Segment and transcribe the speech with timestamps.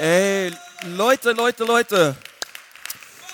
[0.00, 0.50] Ey,
[0.96, 2.16] Leute, Leute, Leute.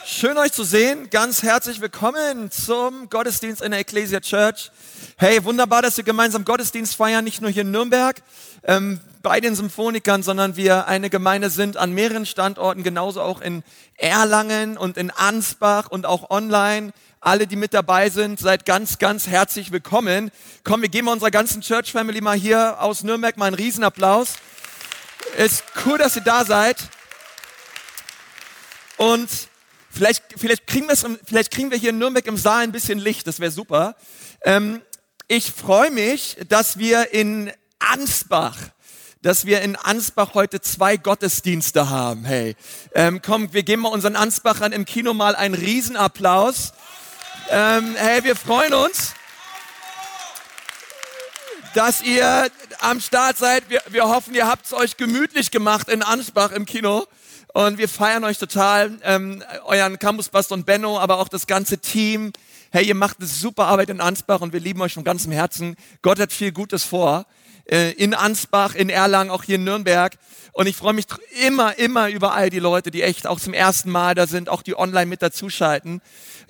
[0.04, 1.08] Schön euch zu sehen.
[1.10, 4.72] Ganz herzlich willkommen zum Gottesdienst in der Ecclesia Church.
[5.16, 8.20] Hey, wunderbar, dass wir gemeinsam Gottesdienst feiern, nicht nur hier in Nürnberg
[8.64, 13.62] ähm, bei den Symphonikern, sondern wir eine Gemeinde sind an mehreren Standorten, genauso auch in
[13.96, 16.92] Erlangen und in Ansbach und auch online.
[17.20, 20.32] Alle, die mit dabei sind, seid ganz, ganz herzlich willkommen.
[20.64, 24.34] Komm, wir geben unserer ganzen Church Family mal hier aus Nürnberg mal einen Riesenapplaus.
[25.38, 26.76] Ist cool, dass ihr da seid.
[28.96, 29.28] Und
[29.90, 30.88] vielleicht, vielleicht, kriegen
[31.24, 33.96] vielleicht kriegen wir hier in Nürnberg im Saal ein bisschen Licht, das wäre super.
[34.42, 34.80] Ähm,
[35.28, 38.56] ich freue mich, dass wir in Ansbach,
[39.20, 42.24] dass wir in Ansbach heute zwei Gottesdienste haben.
[42.24, 42.56] Hey,
[42.94, 46.72] ähm, komm, wir geben mal unseren Ansbachern im Kino mal einen Riesenapplaus.
[47.50, 49.14] Ähm, hey, wir freuen uns
[51.76, 53.68] dass ihr am Start seid.
[53.68, 57.06] Wir, wir hoffen, ihr habt es euch gemütlich gemacht in Ansbach im Kino.
[57.54, 62.32] Und wir feiern euch total, ähm, euren Campusbast und Benno, aber auch das ganze Team.
[62.70, 65.76] Hey, ihr macht eine super Arbeit in Ansbach und wir lieben euch von ganzem Herzen.
[66.02, 67.26] Gott hat viel Gutes vor.
[67.64, 70.16] Äh, in Ansbach, in Erlangen, auch hier in Nürnberg.
[70.52, 71.06] Und ich freue mich
[71.46, 74.62] immer, immer über all die Leute, die echt auch zum ersten Mal da sind, auch
[74.62, 76.00] die online mit dazuschalten.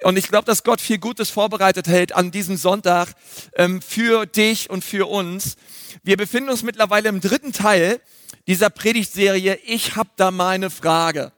[0.02, 3.14] Und ich glaube, dass Gott viel Gutes vorbereitet hält an diesem Sonntag
[3.54, 5.56] ähm, für dich und für uns.
[6.02, 8.00] Wir befinden uns mittlerweile im dritten Teil
[8.46, 9.58] dieser Predigtserie.
[9.64, 11.32] Ich habe da mal eine Frage.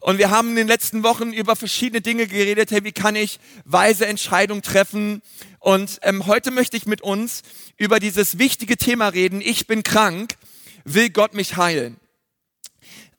[0.00, 2.70] Und wir haben in den letzten Wochen über verschiedene Dinge geredet.
[2.70, 5.20] Hey, wie kann ich weise Entscheidungen treffen?
[5.58, 7.42] Und ähm, heute möchte ich mit uns
[7.76, 9.42] über dieses wichtige Thema reden.
[9.42, 10.34] Ich bin krank.
[10.84, 11.96] Will Gott mich heilen?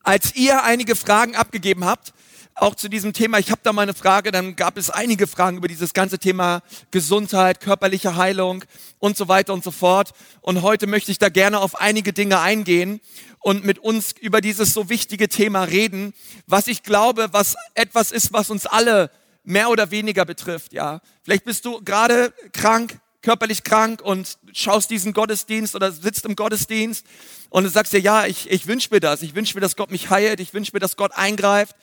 [0.02, 2.14] Als ihr einige Fragen abgegeben habt,
[2.56, 5.58] auch zu diesem Thema, ich habe da mal eine Frage, dann gab es einige Fragen
[5.58, 8.64] über dieses ganze Thema Gesundheit, körperliche Heilung
[9.00, 10.12] und so weiter und so fort.
[10.42, 13.02] Und heute möchte ich da gerne auf einige Dinge eingehen
[13.40, 16.14] und mit uns über dieses so wichtige Thema reden,
[16.46, 19.10] was ich glaube, was etwas ist, was uns alle
[19.44, 21.02] mehr oder weniger betrifft, ja.
[21.24, 27.06] Vielleicht bist du gerade krank, körperlich krank und schaust diesen Gottesdienst oder sitzt im Gottesdienst
[27.50, 30.10] und sagst dir, ja, ich, ich wünsche mir das, ich wünsche mir, dass Gott mich
[30.10, 31.76] heilt, ich wünsche mir, dass Gott eingreift.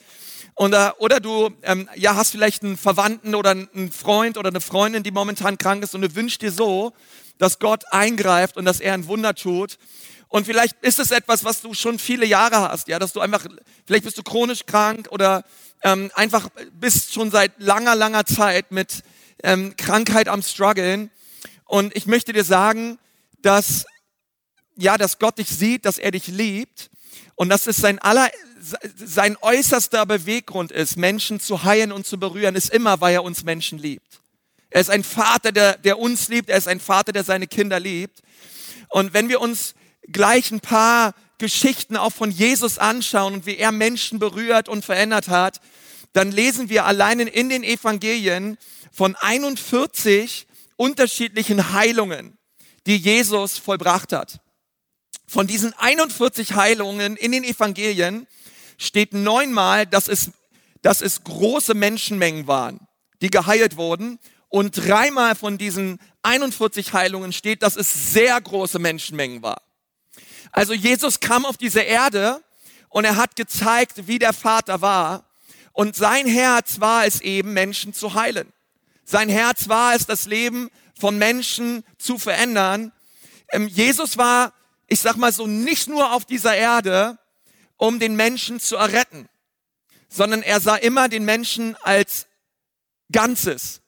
[0.55, 4.61] Und, äh, oder du ähm, ja, hast vielleicht einen Verwandten oder einen Freund oder eine
[4.61, 6.93] Freundin, die momentan krank ist und du wünschst dir so,
[7.37, 9.77] dass Gott eingreift und dass er ein Wunder tut.
[10.27, 13.45] Und vielleicht ist es etwas, was du schon viele Jahre hast, ja, dass du einfach,
[13.87, 15.43] vielleicht bist du chronisch krank oder
[15.83, 19.03] ähm, einfach bist schon seit langer, langer Zeit mit
[19.43, 21.09] ähm, Krankheit am struggeln.
[21.65, 22.99] Und ich möchte dir sagen,
[23.41, 23.85] dass
[24.75, 26.89] ja, dass Gott dich sieht, dass er dich liebt
[27.35, 28.29] und dass es sein aller
[28.95, 33.43] sein äußerster Beweggrund ist, Menschen zu heilen und zu berühren, ist immer, weil er uns
[33.43, 34.19] Menschen liebt.
[34.69, 36.49] Er ist ein Vater, der, der uns liebt.
[36.49, 38.21] Er ist ein Vater, der seine Kinder liebt.
[38.89, 39.75] Und wenn wir uns
[40.07, 45.29] gleich ein paar Geschichten auch von Jesus anschauen und wie er Menschen berührt und verändert
[45.29, 45.61] hat,
[46.13, 48.57] dann lesen wir allein in den Evangelien
[48.91, 52.37] von 41 unterschiedlichen Heilungen,
[52.85, 54.39] die Jesus vollbracht hat.
[55.27, 58.27] Von diesen 41 Heilungen in den Evangelien
[58.77, 60.31] steht neunmal, dass es,
[60.81, 62.79] dass es große Menschenmengen waren,
[63.21, 64.19] die geheilt wurden.
[64.47, 69.61] Und dreimal von diesen 41 Heilungen steht, dass es sehr große Menschenmengen war.
[70.51, 72.43] Also Jesus kam auf diese Erde
[72.89, 75.25] und er hat gezeigt, wie der Vater war.
[75.73, 78.51] Und sein Herz war es eben, Menschen zu heilen.
[79.05, 82.91] Sein Herz war es, das Leben von Menschen zu verändern.
[83.51, 84.53] Ähm, Jesus war,
[84.89, 87.17] ich sag mal so, nicht nur auf dieser Erde,
[87.77, 89.29] um den Menschen zu erretten,
[90.09, 92.27] sondern er sah immer den Menschen als
[93.11, 93.81] Ganzes.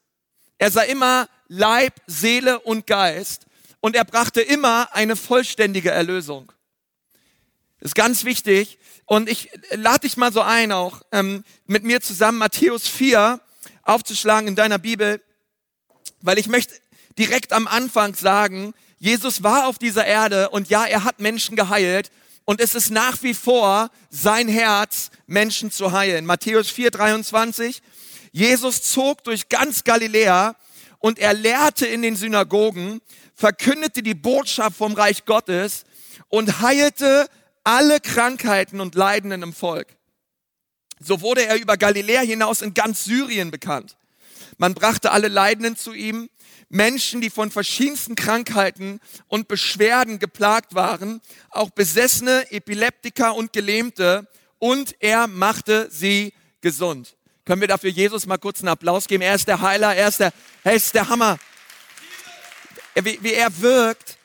[0.57, 3.47] Er sah immer Leib, Seele und Geist
[3.81, 6.51] und er brachte immer eine vollständige Erlösung.
[7.79, 11.99] Das ist ganz wichtig und ich lade dich mal so ein, auch ähm, mit mir
[11.99, 13.41] zusammen Matthäus 4
[13.83, 15.21] aufzuschlagen in deiner Bibel,
[16.21, 16.75] weil ich möchte
[17.17, 22.11] direkt am Anfang sagen, Jesus war auf dieser Erde und ja, er hat Menschen geheilt
[22.45, 26.23] und es ist nach wie vor sein Herz, Menschen zu heilen.
[26.23, 27.81] Matthäus 4, 23.
[28.31, 30.55] Jesus zog durch ganz Galiläa
[30.99, 33.01] und er lehrte in den Synagogen,
[33.33, 35.85] verkündete die Botschaft vom Reich Gottes
[36.27, 37.27] und heilte
[37.63, 39.87] alle Krankheiten und Leidenden im Volk.
[40.99, 43.97] So wurde er über Galiläa hinaus in ganz Syrien bekannt.
[44.59, 46.29] Man brachte alle Leidenden zu ihm
[46.71, 54.27] Menschen, die von verschiedensten Krankheiten und Beschwerden geplagt waren, auch Besessene, Epileptiker und Gelähmte,
[54.57, 57.17] und er machte sie gesund.
[57.45, 59.23] Können wir dafür Jesus mal kurz einen Applaus geben?
[59.23, 60.31] Er ist der Heiler, er ist der,
[60.63, 61.39] er ist der Hammer.
[62.95, 64.17] Wie, wie er wirkt.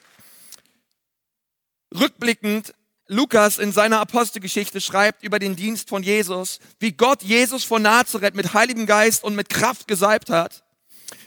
[1.98, 2.74] Rückblickend
[3.08, 8.34] Lukas in seiner Apostelgeschichte schreibt über den Dienst von Jesus, wie Gott Jesus von Nazareth
[8.34, 10.65] mit Heiligem Geist und mit Kraft gesalbt hat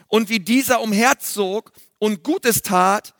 [0.10, 3.14] und wie dieser umherzog und Gutes tat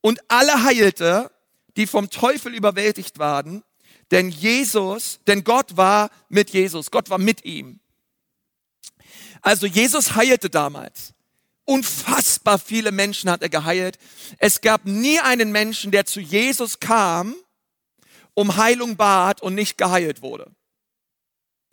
[0.00, 1.30] und alle heilte,
[1.76, 3.62] die vom Teufel überwältigt waren,
[4.10, 7.80] denn Jesus, denn Gott war mit Jesus, Gott war mit ihm.
[9.42, 11.12] Also Jesus heilte damals.
[11.64, 13.98] Unfassbar viele Menschen hat er geheilt.
[14.38, 17.34] Es gab nie einen Menschen, der zu Jesus kam,
[18.32, 20.50] um Heilung bat und nicht geheilt wurde.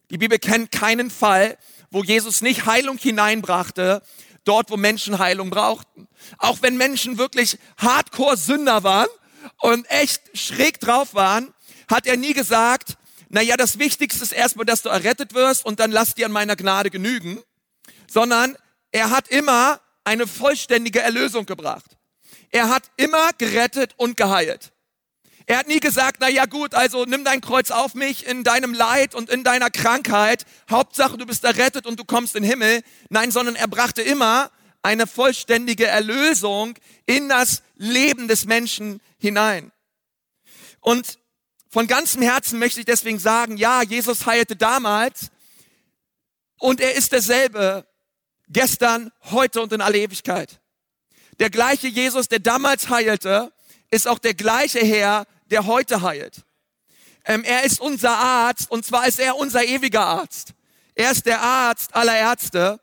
[0.10, 1.58] Die Bibel kennt keinen Fall,
[1.92, 4.02] wo Jesus nicht Heilung hineinbrachte,
[4.46, 6.08] dort wo Menschen Heilung brauchten.
[6.38, 9.10] Auch wenn Menschen wirklich Hardcore-Sünder waren
[9.60, 11.54] und echt schräg drauf waren,
[11.90, 12.98] hat er nie gesagt,
[13.30, 16.32] na ja, das Wichtigste ist erstmal, dass du errettet wirst und dann lass dir an
[16.32, 17.42] meiner Gnade genügen,
[18.08, 18.56] sondern
[18.92, 21.98] er hat immer eine vollständige Erlösung gebracht.
[22.52, 24.72] Er hat immer gerettet und geheilt.
[25.48, 28.74] Er hat nie gesagt, na ja gut, also nimm dein Kreuz auf mich in deinem
[28.74, 30.46] Leid und in deiner Krankheit.
[30.70, 32.82] Hauptsache, du bist errettet und du kommst in den Himmel.
[33.10, 34.50] Nein, sondern er brachte immer
[34.82, 36.76] eine vollständige Erlösung
[37.06, 39.72] in das Leben des Menschen hinein.
[40.80, 41.20] Und
[41.70, 45.32] von ganzem Herzen möchte ich deswegen sagen, ja, Jesus heilte damals
[46.58, 47.86] und er ist derselbe
[48.48, 50.62] gestern, heute und in alle Ewigkeit.
[51.40, 53.52] Der gleiche Jesus, der damals heilte,
[53.92, 56.44] ist auch der gleiche Herr, der heute heilt.
[57.26, 60.54] Ähm, er ist unser Arzt und zwar ist er unser ewiger Arzt.
[60.94, 62.80] Er ist der Arzt aller Ärzte.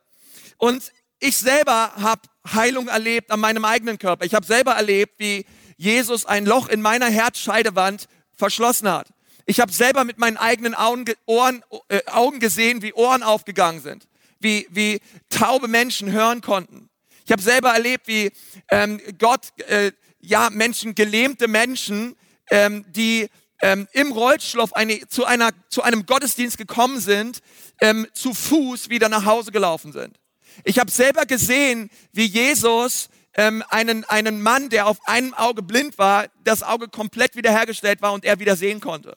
[0.59, 2.23] Und ich selber habe
[2.53, 4.25] Heilung erlebt an meinem eigenen Körper.
[4.25, 9.09] Ich habe selber erlebt, wie Jesus ein Loch in meiner Herzscheidewand verschlossen hat.
[9.47, 14.07] Ich habe selber mit meinen eigenen Augen, Ohren, äh, Augen gesehen, wie Ohren aufgegangen sind,
[14.39, 15.01] wie, wie
[15.31, 16.89] taube Menschen hören konnten.
[17.25, 18.31] Ich habe selber erlebt, wie
[18.69, 22.17] ähm, Gott äh, ja Menschen, gelähmte Menschen
[22.51, 23.29] ähm, die
[23.63, 27.41] ähm, im Rollstuhl eine, zu, einer, zu einem Gottesdienst gekommen sind,
[27.81, 30.19] ähm, zu Fuß wieder nach Hause gelaufen sind.
[30.65, 35.97] Ich habe selber gesehen, wie Jesus ähm, einen, einen Mann, der auf einem Auge blind
[35.97, 39.17] war, das Auge komplett wiederhergestellt war und er wieder sehen konnte.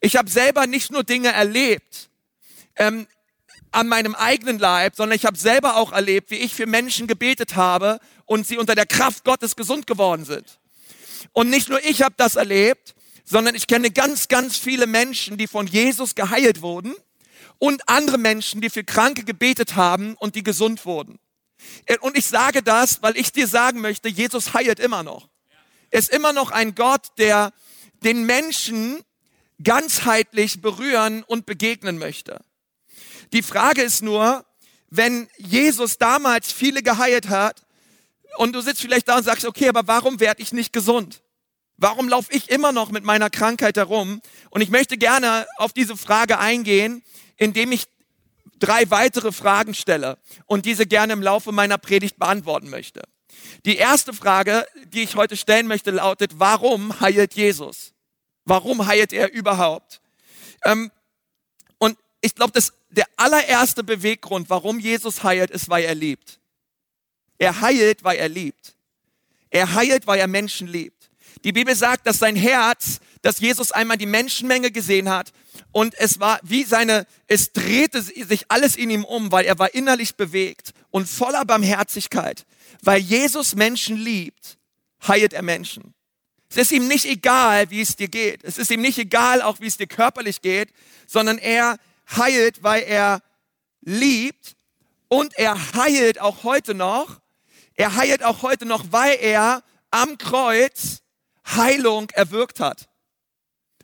[0.00, 2.10] Ich habe selber nicht nur Dinge erlebt
[2.76, 3.06] ähm,
[3.72, 7.56] an meinem eigenen Leib, sondern ich habe selber auch erlebt, wie ich für Menschen gebetet
[7.56, 10.59] habe und sie unter der Kraft Gottes gesund geworden sind.
[11.32, 12.94] Und nicht nur ich habe das erlebt,
[13.24, 16.94] sondern ich kenne ganz, ganz viele Menschen, die von Jesus geheilt wurden
[17.58, 21.18] und andere Menschen, die für Kranke gebetet haben und die gesund wurden.
[22.00, 25.28] Und ich sage das, weil ich dir sagen möchte, Jesus heilt immer noch.
[25.90, 27.52] Er ist immer noch ein Gott, der
[28.02, 29.00] den Menschen
[29.62, 32.40] ganzheitlich berühren und begegnen möchte.
[33.32, 34.44] Die Frage ist nur,
[34.88, 37.62] wenn Jesus damals viele geheilt hat,
[38.36, 41.22] und du sitzt vielleicht da und sagst, okay, aber warum werde ich nicht gesund?
[41.76, 44.20] Warum laufe ich immer noch mit meiner Krankheit herum?
[44.50, 47.02] Und ich möchte gerne auf diese Frage eingehen,
[47.36, 47.86] indem ich
[48.58, 53.02] drei weitere Fragen stelle und diese gerne im Laufe meiner Predigt beantworten möchte.
[53.64, 57.94] Die erste Frage, die ich heute stellen möchte, lautet, warum heilt Jesus?
[58.44, 60.00] Warum heilt er überhaupt?
[60.64, 60.90] Ähm,
[61.78, 62.60] und ich glaube,
[62.90, 66.39] der allererste Beweggrund, warum Jesus heilt, ist, weil er liebt.
[67.40, 68.74] Er heilt, weil er liebt.
[69.48, 71.10] Er heilt, weil er Menschen liebt.
[71.42, 75.32] Die Bibel sagt, dass sein Herz, dass Jesus einmal die Menschenmenge gesehen hat
[75.72, 79.72] und es war wie seine, es drehte sich alles in ihm um, weil er war
[79.72, 82.44] innerlich bewegt und voller Barmherzigkeit.
[82.82, 84.58] Weil Jesus Menschen liebt,
[85.08, 85.94] heilt er Menschen.
[86.50, 88.44] Es ist ihm nicht egal, wie es dir geht.
[88.44, 90.68] Es ist ihm nicht egal, auch wie es dir körperlich geht,
[91.06, 91.78] sondern er
[92.14, 93.22] heilt, weil er
[93.80, 94.56] liebt
[95.08, 97.19] und er heilt auch heute noch
[97.80, 101.00] er heilt auch heute noch, weil er am Kreuz
[101.46, 102.90] Heilung erwirkt hat.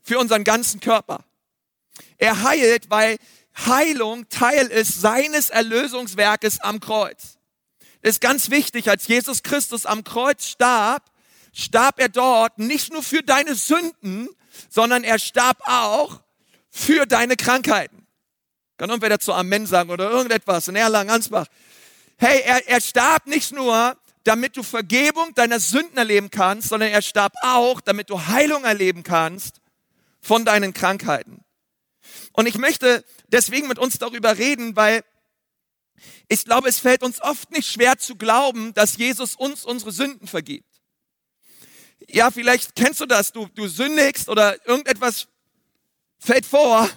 [0.03, 1.25] Für unseren ganzen Körper.
[2.19, 3.17] Er heilt, weil
[3.57, 7.39] Heilung Teil ist seines Erlösungswerkes am Kreuz.
[8.03, 11.11] Das ist ganz wichtig, als Jesus Christus am Kreuz starb,
[11.55, 14.29] starb er dort nicht nur für deine Sünden,
[14.69, 16.21] sondern er starb auch
[16.69, 18.07] für deine Krankheiten.
[18.77, 21.47] Kann irgendwer dazu Amen sagen oder irgendetwas in Erlangen-Ansbach?
[22.19, 27.03] Hey, er, er starb nicht nur, damit du Vergebung deiner Sünden erleben kannst, sondern er
[27.03, 29.61] starb auch, damit du Heilung erleben kannst
[30.21, 31.45] von deinen Krankheiten.
[32.33, 35.05] Und ich möchte deswegen mit uns darüber reden, weil
[36.29, 40.27] ich glaube, es fällt uns oft nicht schwer zu glauben, dass Jesus uns unsere Sünden
[40.27, 40.81] vergibt.
[42.09, 45.29] Ja, vielleicht kennst du das, du, du sündigst oder irgendetwas
[46.19, 46.89] fällt vor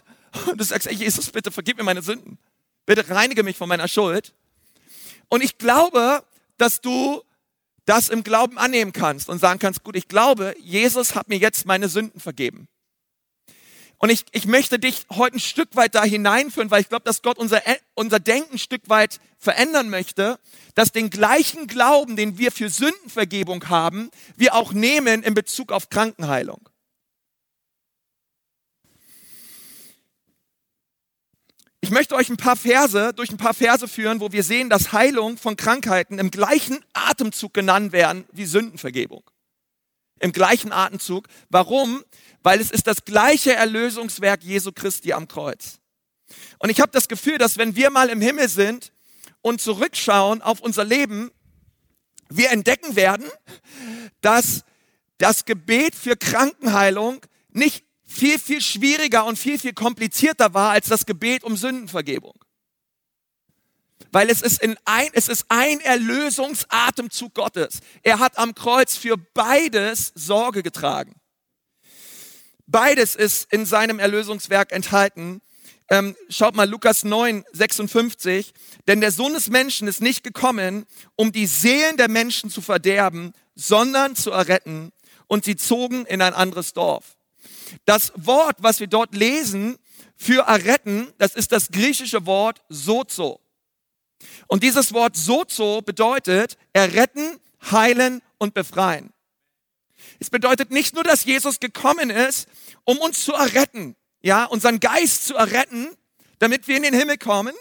[0.47, 2.37] und du sagst, ey, Jesus, bitte vergib mir meine Sünden.
[2.85, 4.33] Bitte reinige mich von meiner Schuld.
[5.29, 6.23] Und ich glaube,
[6.57, 7.21] dass du
[7.85, 11.65] das im Glauben annehmen kannst und sagen kannst, gut, ich glaube, Jesus hat mir jetzt
[11.65, 12.67] meine Sünden vergeben.
[13.97, 17.21] Und ich, ich möchte dich heute ein Stück weit da hineinführen, weil ich glaube, dass
[17.21, 17.61] Gott unser,
[17.95, 20.39] unser Denken ein Stück weit verändern möchte,
[20.73, 25.89] dass den gleichen Glauben, den wir für Sündenvergebung haben, wir auch nehmen in Bezug auf
[25.89, 26.69] Krankenheilung.
[31.81, 34.91] Ich möchte euch ein paar Verse, durch ein paar Verse führen, wo wir sehen, dass
[34.91, 39.23] Heilung von Krankheiten im gleichen Atemzug genannt werden wie Sündenvergebung.
[40.19, 41.27] Im gleichen Atemzug.
[41.49, 42.03] Warum?
[42.43, 45.79] Weil es ist das gleiche Erlösungswerk Jesu Christi am Kreuz.
[46.59, 48.91] Und ich habe das Gefühl, dass wenn wir mal im Himmel sind
[49.41, 51.31] und zurückschauen auf unser Leben,
[52.29, 53.25] wir entdecken werden,
[54.19, 54.63] dass
[55.17, 57.21] das Gebet für Krankenheilung
[57.51, 62.33] nicht viel, viel schwieriger und viel, viel komplizierter war als das Gebet um Sündenvergebung.
[64.11, 67.79] Weil es ist, in ein, es ist ein Erlösungsatemzug Gottes.
[68.01, 71.13] Er hat am Kreuz für beides Sorge getragen.
[72.65, 75.41] Beides ist in seinem Erlösungswerk enthalten.
[75.89, 78.53] Ähm, schaut mal Lukas 9, 56.
[78.87, 80.85] Denn der Sohn des Menschen ist nicht gekommen,
[81.15, 84.91] um die Seelen der Menschen zu verderben, sondern zu erretten.
[85.27, 87.18] Und sie zogen in ein anderes Dorf.
[87.85, 89.77] Das Wort, was wir dort lesen
[90.15, 93.39] für erretten, das ist das griechische Wort sozo.
[94.47, 97.39] Und dieses Wort sozo bedeutet erretten,
[97.71, 99.13] heilen und befreien.
[100.19, 102.47] Es bedeutet nicht nur, dass Jesus gekommen ist,
[102.83, 105.89] um uns zu erretten, ja, unseren Geist zu erretten,
[106.39, 107.55] damit wir in den Himmel kommen,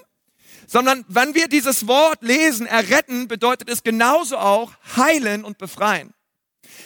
[0.67, 6.13] sondern wenn wir dieses Wort lesen, erretten, bedeutet es genauso auch heilen und befreien.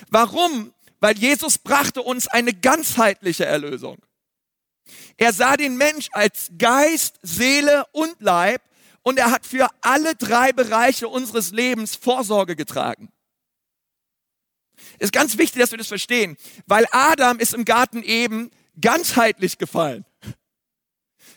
[0.09, 0.73] Warum?
[1.03, 3.99] Weil Jesus brachte uns eine ganzheitliche Erlösung.
[5.17, 8.63] Er sah den Mensch als Geist, Seele und Leib
[9.03, 13.13] und er hat für alle drei Bereiche unseres Lebens Vorsorge getragen.
[15.01, 20.05] Ist ganz wichtig, dass wir das verstehen, weil Adam ist im Garten eben ganzheitlich gefallen.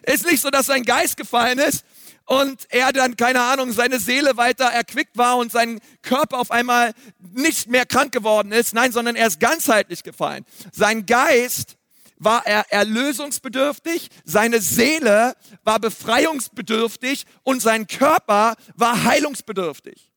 [0.03, 1.83] Ist nicht so, dass sein Geist gefallen ist
[2.25, 6.93] und er dann, keine Ahnung, seine Seele weiter erquickt war und sein Körper auf einmal
[7.19, 8.73] nicht mehr krank geworden ist.
[8.73, 10.45] Nein, sondern er ist ganzheitlich gefallen.
[10.71, 11.77] Sein Geist
[12.17, 20.11] war er erlösungsbedürftig, seine Seele war befreiungsbedürftig und sein Körper war heilungsbedürftig.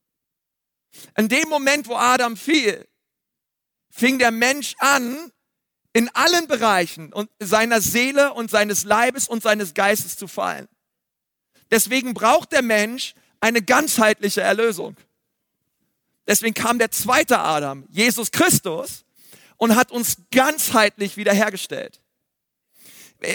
[1.16, 2.86] In dem Moment, wo Adam fiel,
[3.90, 5.32] fing der Mensch an,
[5.92, 10.68] in allen Bereichen seiner Seele und seines Leibes und seines Geistes zu fallen.
[11.70, 14.96] Deswegen braucht der Mensch eine ganzheitliche Erlösung.
[16.26, 19.04] Deswegen kam der zweite Adam, Jesus Christus,
[19.56, 22.00] und hat uns ganzheitlich wiederhergestellt.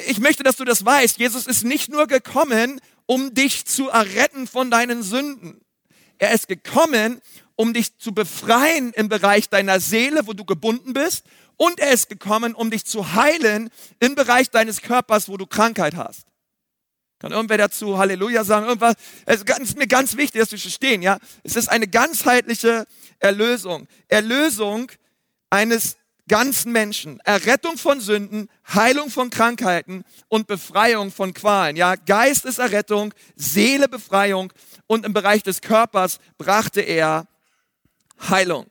[0.07, 1.17] Ich möchte, dass du das weißt.
[1.17, 5.59] Jesus ist nicht nur gekommen, um dich zu erretten von deinen Sünden.
[6.17, 7.21] Er ist gekommen,
[7.55, 11.25] um dich zu befreien im Bereich deiner Seele, wo du gebunden bist.
[11.57, 15.95] Und er ist gekommen, um dich zu heilen im Bereich deines Körpers, wo du Krankheit
[15.95, 16.27] hast.
[17.23, 18.65] Kann irgendwer dazu Halleluja sagen?
[18.65, 18.95] Irgendwas?
[19.25, 21.19] Es ist mir ganz wichtig, dass wir verstehen, ja.
[21.43, 22.85] Es ist eine ganzheitliche
[23.19, 23.87] Erlösung.
[24.09, 24.91] Erlösung
[25.49, 25.95] eines
[26.27, 27.21] ganzen Menschen.
[27.21, 31.77] Errettung von Sünden, Heilung von Krankheiten und Befreiung von Qualen.
[31.77, 34.51] Ja, Geist ist Errettung, Seele Befreiung
[34.87, 37.25] und im Bereich des Körpers brachte er
[38.29, 38.65] Heilung.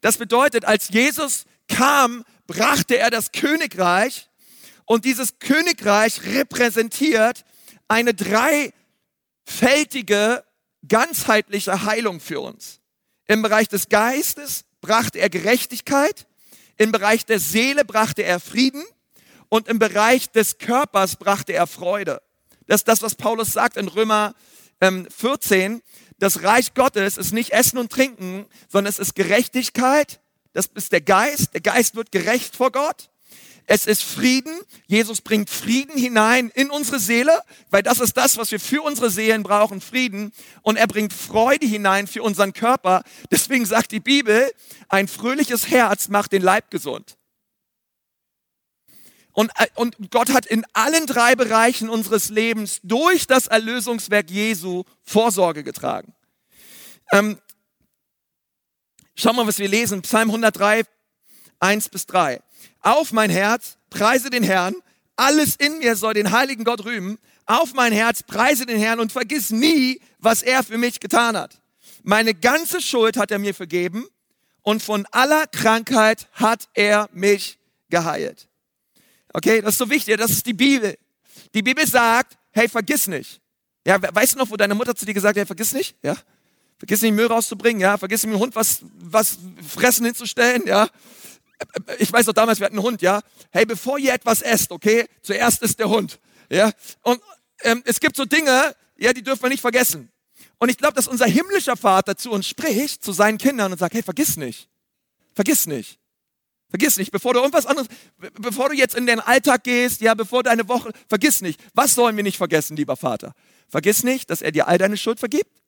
[0.00, 4.28] Das bedeutet, als Jesus kam, brachte er das Königreich
[4.84, 7.44] und dieses Königreich repräsentiert
[7.88, 8.72] eine dreifältige,
[10.86, 12.80] ganzheitliche Heilung für uns.
[13.26, 16.26] Im Bereich des Geistes brachte er Gerechtigkeit,
[16.76, 18.84] im Bereich der Seele brachte er Frieden
[19.48, 22.20] und im Bereich des Körpers brachte er Freude.
[22.66, 24.34] Das ist das, was Paulus sagt in Römer
[24.80, 25.82] ähm, 14.
[26.18, 30.20] Das Reich Gottes ist nicht Essen und Trinken, sondern es ist Gerechtigkeit.
[30.52, 31.54] Das ist der Geist.
[31.54, 33.10] Der Geist wird gerecht vor Gott.
[33.66, 34.60] Es ist Frieden.
[34.86, 39.10] Jesus bringt Frieden hinein in unsere Seele, weil das ist das, was wir für unsere
[39.10, 40.32] Seelen brauchen, Frieden.
[40.62, 43.02] Und er bringt Freude hinein für unseren Körper.
[43.30, 44.52] Deswegen sagt die Bibel,
[44.88, 47.16] ein fröhliches Herz macht den Leib gesund.
[49.32, 54.84] Und, äh, und Gott hat in allen drei Bereichen unseres Lebens durch das Erlösungswerk Jesu
[55.02, 56.14] Vorsorge getragen.
[57.12, 57.38] Ähm,
[59.16, 60.02] schau mal, was wir lesen.
[60.02, 60.84] Psalm 103,
[61.58, 62.40] 1 bis 3.
[62.84, 64.74] Auf mein Herz, preise den Herrn.
[65.16, 67.18] Alles in mir soll den heiligen Gott rühmen.
[67.46, 71.62] Auf mein Herz, preise den Herrn und vergiss nie, was er für mich getan hat.
[72.02, 74.06] Meine ganze Schuld hat er mir vergeben
[74.60, 78.48] und von aller Krankheit hat er mich geheilt.
[79.32, 80.98] Okay, das ist so wichtig, das ist die Bibel.
[81.54, 83.40] Die Bibel sagt, hey, vergiss nicht.
[83.86, 85.96] Ja, weißt du noch, wo deine Mutter zu dir gesagt hat, hey, vergiss nicht?
[86.02, 86.16] Ja,
[86.76, 90.90] vergiss nicht Müll rauszubringen, ja, vergiss nicht dem Hund was, was fressen hinzustellen, ja
[91.98, 93.20] ich weiß doch damals, wir hatten einen Hund, ja.
[93.50, 96.18] Hey, bevor ihr etwas esst, okay, zuerst ist der Hund,
[96.50, 96.72] ja.
[97.02, 97.20] Und
[97.62, 100.10] ähm, es gibt so Dinge, ja, die dürfen wir nicht vergessen.
[100.58, 103.94] Und ich glaube, dass unser himmlischer Vater zu uns spricht, zu seinen Kindern und sagt,
[103.94, 104.68] hey, vergiss nicht,
[105.34, 105.98] vergiss nicht.
[106.74, 107.86] Vergiss nicht, bevor du irgendwas anderes,
[108.40, 111.60] bevor du jetzt in den Alltag gehst, ja, bevor deine Woche, vergiss nicht.
[111.72, 113.32] Was sollen wir nicht vergessen, lieber Vater?
[113.68, 115.62] Vergiss nicht, dass er dir all deine Schuld vergibt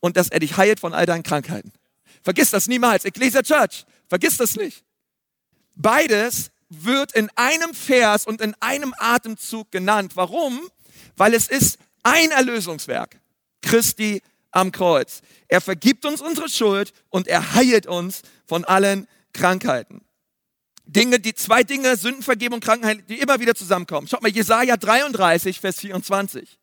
[0.00, 1.70] und dass er dich heilt von all deinen Krankheiten.
[2.22, 3.04] Vergiss das niemals.
[3.04, 4.84] Ecclesia Church, vergiss das nicht.
[5.78, 10.12] Beides wird in einem Vers und in einem Atemzug genannt.
[10.16, 10.60] Warum?
[11.16, 13.20] Weil es ist ein Erlösungswerk.
[13.62, 15.22] Christi am Kreuz.
[15.46, 20.02] Er vergibt uns unsere Schuld und er heilt uns von allen Krankheiten.
[20.84, 24.08] Dinge, die zwei Dinge, Sündenvergebung, Krankheit, die immer wieder zusammenkommen.
[24.08, 26.58] Schaut mal, Jesaja 33, Vers 24.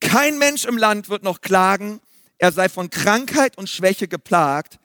[0.00, 2.00] Kein Mensch im Land wird noch klagen,
[2.38, 4.78] er sei von Krankheit und Schwäche geplagt,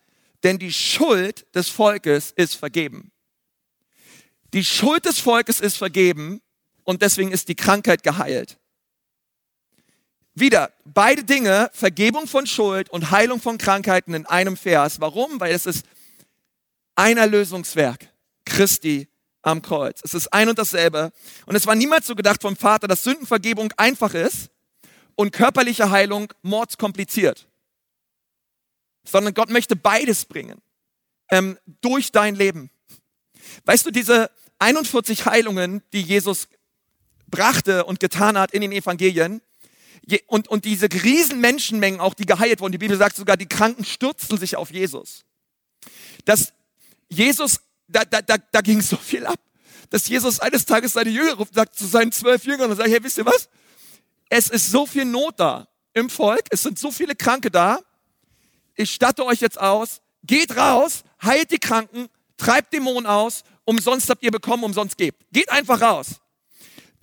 [0.43, 3.11] denn die Schuld des Volkes ist vergeben.
[4.53, 6.41] Die Schuld des Volkes ist vergeben
[6.83, 8.59] und deswegen ist die Krankheit geheilt.
[10.35, 14.99] Wieder, beide Dinge, Vergebung von Schuld und Heilung von Krankheiten in einem Vers.
[14.99, 15.39] Warum?
[15.39, 15.85] Weil es ist
[16.95, 18.09] ein Erlösungswerk
[18.45, 19.07] Christi
[19.43, 20.01] am Kreuz.
[20.03, 21.11] Es ist ein und dasselbe.
[21.45, 24.49] Und es war niemals so gedacht vom Vater, dass Sündenvergebung einfach ist
[25.15, 27.47] und körperliche Heilung mordskompliziert.
[29.03, 30.61] Sondern Gott möchte beides bringen
[31.29, 32.69] ähm, durch dein Leben.
[33.65, 36.47] Weißt du, diese 41 Heilungen, die Jesus
[37.27, 39.41] brachte und getan hat in den Evangelien,
[40.27, 43.85] und, und diese riesen Menschenmengen auch, die geheilt wurden, die Bibel sagt sogar, die Kranken
[43.85, 45.23] stürzten sich auf Jesus.
[46.25, 46.51] Das
[47.09, 49.39] Jesus, da, da, da, da ging so viel ab,
[49.89, 53.03] dass Jesus eines Tages seine Jünger ruft, sagt zu seinen zwölf Jüngern und sagt, hey,
[53.03, 53.49] wisst ihr was?
[54.29, 57.79] Es ist so viel Not da im Volk, es sind so viele Kranke da.
[58.75, 64.23] Ich statte euch jetzt aus, geht raus, heilt die Kranken, treibt Dämonen aus, umsonst habt
[64.23, 65.23] ihr bekommen, umsonst gebt.
[65.31, 66.19] Geht einfach raus.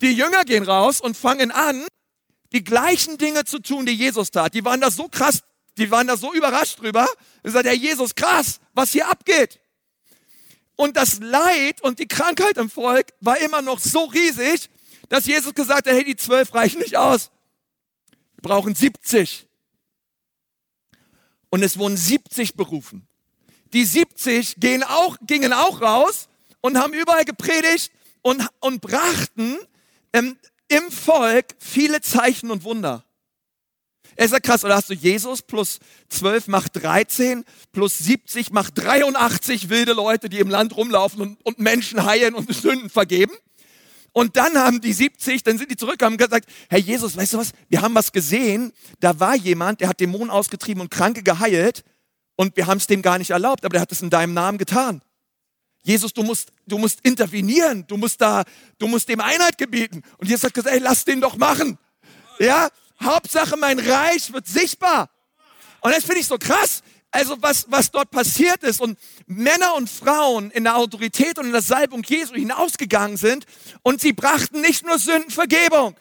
[0.01, 1.85] Die Jünger gehen raus und fangen an,
[2.51, 4.53] die gleichen Dinge zu tun, die Jesus tat.
[4.53, 5.43] Die waren da so krass,
[5.77, 7.07] die waren da so überrascht drüber.
[7.43, 9.59] Sie sagt, Herr Jesus, krass, was hier abgeht.
[10.75, 14.69] Und das Leid und die Krankheit im Volk war immer noch so riesig,
[15.09, 17.29] dass Jesus gesagt hat, hey, die zwölf reichen nicht aus.
[18.35, 19.47] Wir brauchen 70.
[21.51, 23.07] Und es wurden 70 berufen.
[23.73, 26.27] Die 70 gehen auch, gingen auch raus
[26.61, 27.91] und haben überall gepredigt
[28.23, 29.57] und, und brachten
[30.13, 30.37] ähm,
[30.67, 33.05] im Volk viele Zeichen und Wunder.
[34.15, 39.69] Er sagt krass, oder hast du Jesus plus 12 macht 13, plus 70 macht 83
[39.69, 43.33] wilde Leute, die im Land rumlaufen und, und Menschen heilen und Sünden vergeben.
[44.13, 47.37] Und dann haben die 70, dann sind die zurück, haben gesagt, Herr Jesus, weißt du
[47.37, 51.85] was, wir haben was gesehen, da war jemand, der hat Dämonen ausgetrieben und Kranke geheilt
[52.35, 54.57] und wir haben es dem gar nicht erlaubt, aber der hat es in deinem Namen
[54.57, 55.01] getan.
[55.83, 58.43] Jesus, du musst, du musst intervenieren, du musst da,
[58.77, 60.03] du musst dem Einheit gebieten.
[60.17, 61.77] Und Jesus hat gesagt, ey, lass den doch machen.
[62.39, 62.69] Ja,
[63.01, 65.09] Hauptsache mein Reich wird sichtbar.
[65.81, 66.83] Und das finde ich so krass.
[67.11, 68.97] Also was, was dort passiert ist und
[69.27, 73.45] Männer und Frauen in der Autorität und in der Salbung Jesu hinausgegangen sind
[73.83, 75.95] und sie brachten nicht nur Sündenvergebung,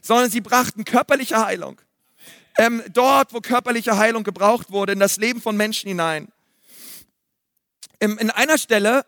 [0.00, 1.80] sondern sie brachten körperliche Heilung.
[2.58, 6.28] Ähm, dort, wo körperliche Heilung gebraucht wurde, in das Leben von Menschen hinein.
[7.98, 9.04] In, in einer Stelle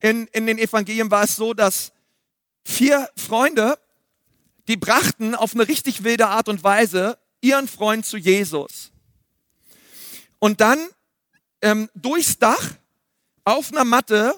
[0.00, 1.92] in, in den Evangelien war es so, dass
[2.64, 3.78] vier Freunde
[4.68, 8.91] die brachten auf eine richtig wilde Art und Weise ihren Freund zu Jesus.
[10.42, 10.88] Und dann
[11.60, 12.72] ähm, durchs Dach
[13.44, 14.34] auf einer Matte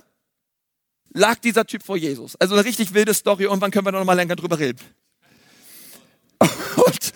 [1.14, 2.36] lag dieser Typ vor Jesus.
[2.36, 3.44] Also eine richtig wilde Story.
[3.44, 4.80] Irgendwann können wir noch mal länger drüber reden.
[6.76, 7.12] Und,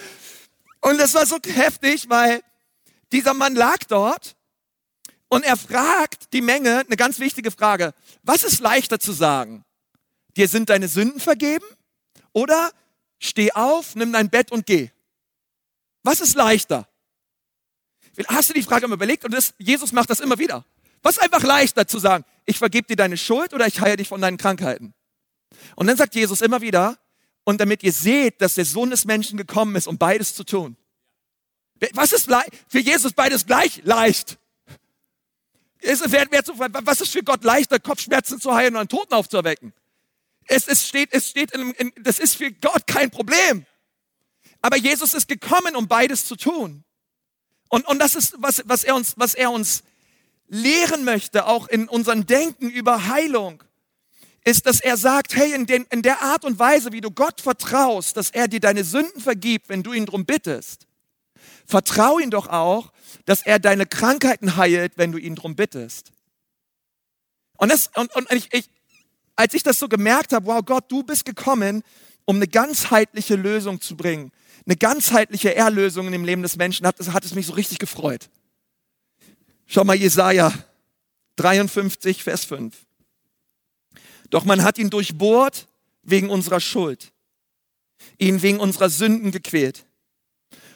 [0.81, 2.40] und das war so heftig, weil
[3.12, 4.37] dieser Mann lag dort
[5.29, 7.92] und er fragt die Menge eine ganz wichtige Frage.
[8.22, 9.64] Was ist leichter zu sagen?
[10.37, 11.66] Dir sind deine Sünden vergeben?
[12.33, 12.70] Oder
[13.18, 14.90] Steh auf, nimm dein Bett und geh.
[16.05, 16.88] Was ist leichter?
[18.26, 19.24] Hast du die Frage mal überlegt?
[19.24, 20.64] Und das, Jesus macht das immer wieder.
[21.02, 22.24] Was ist einfach leichter zu sagen?
[22.44, 24.94] Ich vergebe dir deine Schuld oder ich heile dich von deinen Krankheiten?
[25.76, 26.98] Und dann sagt Jesus immer wieder,
[27.44, 30.76] und damit ihr seht, dass der Sohn des Menschen gekommen ist, um beides zu tun.
[31.92, 32.28] Was ist
[32.68, 34.37] für Jesus beides gleich leicht?
[35.83, 39.72] Was ist für Gott leichter, Kopfschmerzen zu heilen und einen Toten aufzuerwecken?
[40.44, 43.64] Es, es steht, es steht in, in, das ist für Gott kein Problem.
[44.61, 46.85] Aber Jesus ist gekommen, um beides zu tun.
[47.68, 49.83] Und, und das ist, was, was, er uns, was er uns
[50.48, 53.62] lehren möchte, auch in unserem Denken über Heilung,
[54.44, 57.40] ist, dass er sagt, hey, in, den, in der Art und Weise, wie du Gott
[57.40, 60.87] vertraust, dass er dir deine Sünden vergibt, wenn du ihn drum bittest,
[61.66, 62.92] vertrau ihn doch auch,
[63.26, 66.12] dass er deine Krankheiten heilt, wenn du ihn drum bittest.
[67.59, 68.70] Und, das, und, und ich, ich,
[69.37, 71.83] als ich das so gemerkt habe, wow Gott, du bist gekommen,
[72.24, 74.33] um eine ganzheitliche Lösung zu bringen,
[74.68, 78.28] eine ganzheitliche Erlösung in dem Leben des Menschen, hat, hat es mich so richtig gefreut.
[79.66, 80.52] Schau mal, Jesaja
[81.37, 82.76] 53, Vers 5.
[84.28, 85.68] Doch man hat ihn durchbohrt
[86.02, 87.12] wegen unserer Schuld,
[88.18, 89.87] ihn wegen unserer Sünden gequält.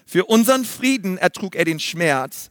[0.06, 2.50] Für unseren Frieden ertrug er den Schmerz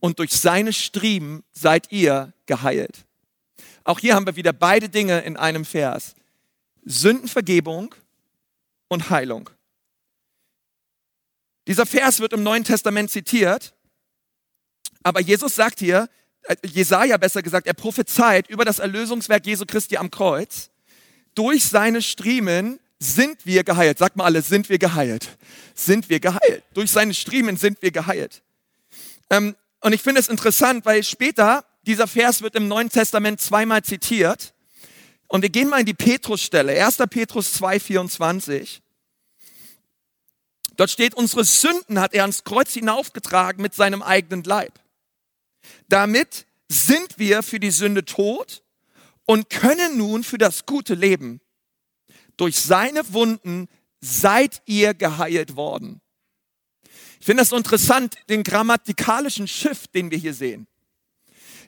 [0.00, 3.06] und durch seine Striemen seid ihr geheilt.
[3.84, 6.16] Auch hier haben wir wieder beide Dinge in einem Vers.
[6.84, 7.94] Sündenvergebung
[8.88, 9.48] und Heilung.
[11.66, 13.74] Dieser Vers wird im Neuen Testament zitiert,
[15.02, 16.08] aber Jesus sagt hier,
[16.42, 20.70] äh, Jesaja besser gesagt, er prophezeit über das Erlösungswerk Jesu Christi am Kreuz.
[21.34, 23.98] Durch seine Striemen sind wir geheilt.
[23.98, 25.36] Sagt mal alle, sind wir geheilt?
[25.74, 26.62] Sind wir geheilt?
[26.74, 28.42] Durch seine Striemen sind wir geheilt.
[29.30, 33.82] Ähm, und ich finde es interessant, weil später, dieser Vers wird im Neuen Testament zweimal
[33.82, 34.54] zitiert.
[35.26, 36.98] Und wir gehen mal in die Petrusstelle, 1.
[37.10, 38.81] Petrus 2, 24.
[40.76, 44.80] Dort steht, unsere Sünden hat er ans Kreuz hinaufgetragen mit seinem eigenen Leib.
[45.88, 48.62] Damit sind wir für die Sünde tot
[49.26, 51.40] und können nun für das Gute leben.
[52.36, 53.68] Durch seine Wunden
[54.00, 56.00] seid ihr geheilt worden.
[57.20, 60.66] Ich finde das interessant, den grammatikalischen Shift, den wir hier sehen.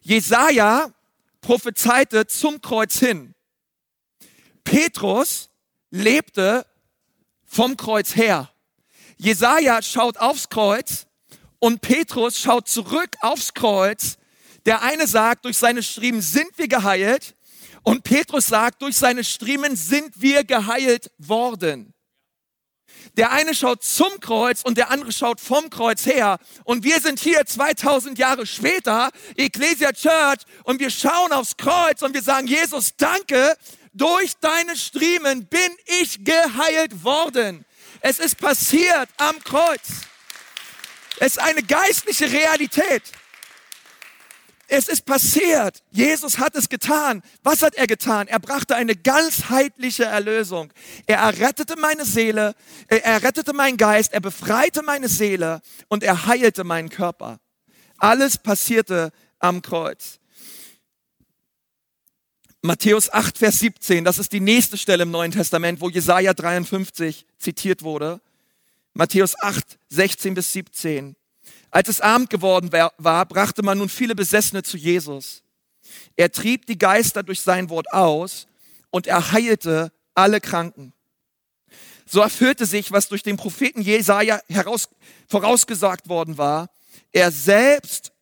[0.01, 0.93] Jesaja
[1.40, 3.35] prophezeite zum Kreuz hin.
[4.64, 5.51] Petrus
[5.90, 6.67] lebte
[7.45, 8.51] vom Kreuz her.
[9.16, 11.07] Jesaja schaut aufs Kreuz
[11.59, 14.16] und Petrus schaut zurück aufs Kreuz.
[14.66, 17.35] Der eine sagt, durch seine Striemen sind wir geheilt.
[17.83, 21.94] Und Petrus sagt, durch seine Striemen sind wir geheilt worden.
[23.16, 26.38] Der eine schaut zum Kreuz und der andere schaut vom Kreuz her.
[26.64, 32.14] Und wir sind hier 2000 Jahre später, Ecclesia Church, und wir schauen aufs Kreuz und
[32.14, 33.57] wir sagen, Jesus, danke,
[33.92, 37.64] durch deine Striemen bin ich geheilt worden.
[38.07, 40.03] Es ist passiert am Kreuz.
[41.21, 43.03] Es ist eine geistliche Realität.
[44.69, 45.83] Es ist passiert.
[45.90, 47.23] Jesus hat es getan.
[47.43, 48.29] Was hat er getan?
[48.29, 50.71] Er brachte eine ganzheitliche Erlösung.
[51.07, 52.55] Er errettete meine Seele,
[52.88, 57.40] er errettete meinen Geist, er befreite meine Seele und er heilte meinen Körper.
[57.97, 60.21] Alles passierte am Kreuz.
[62.66, 67.27] Matthäus 8, Vers 17, das ist die nächste Stelle im Neuen Testament, wo Jesaja 53
[67.37, 68.22] zitiert wurde.
[68.94, 71.14] Matthäus 8, 16 bis 17.
[71.70, 75.42] Als es Abend geworden war, brachte man nun viele Besessene zu Jesus.
[76.16, 78.46] Er trieb die Geister durch sein Wort aus
[78.88, 80.94] und er heilte alle Kranken.
[82.07, 84.88] So erfüllte sich, was durch den Propheten Jesaja heraus,
[85.29, 86.70] vorausgesagt worden war.
[87.12, 88.12] Er selbst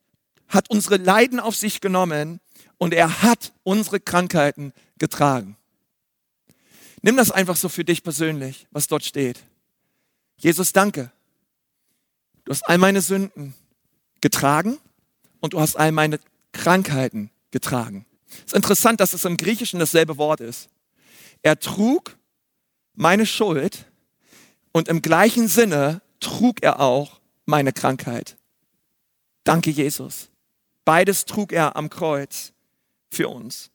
[0.48, 2.40] hat unsere Leiden auf sich genommen
[2.82, 5.56] und er hat unsere Krankheiten getragen.
[7.00, 9.38] Nimm das einfach so für dich persönlich, was dort steht.
[10.36, 11.12] Jesus, danke.
[12.42, 13.54] Du hast all meine Sünden
[14.20, 14.80] getragen
[15.38, 16.18] und du hast all meine
[16.50, 18.04] Krankheiten getragen.
[18.28, 20.68] Es ist interessant, dass es im Griechischen dasselbe Wort ist.
[21.42, 22.18] Er trug
[22.94, 23.86] meine Schuld
[24.72, 28.36] und im gleichen Sinne trug er auch meine Krankheit.
[29.44, 30.30] Danke, Jesus.
[30.84, 32.52] Beides trug er am Kreuz
[33.12, 33.70] für uns.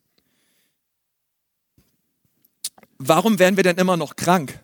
[2.97, 4.60] Warum werden wir denn immer noch krank?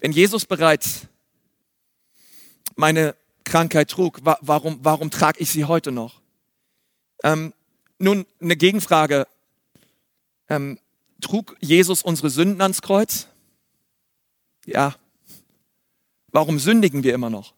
[0.00, 1.06] Wenn Jesus bereits
[2.74, 6.20] meine Krankheit trug, warum, warum trage ich sie heute noch?
[7.22, 7.52] Ähm,
[7.98, 9.28] nun, eine Gegenfrage.
[10.48, 10.80] Ähm,
[11.20, 13.28] trug Jesus unsere Sünden ans Kreuz?
[14.66, 14.96] Ja.
[16.32, 17.54] Warum sündigen wir immer noch?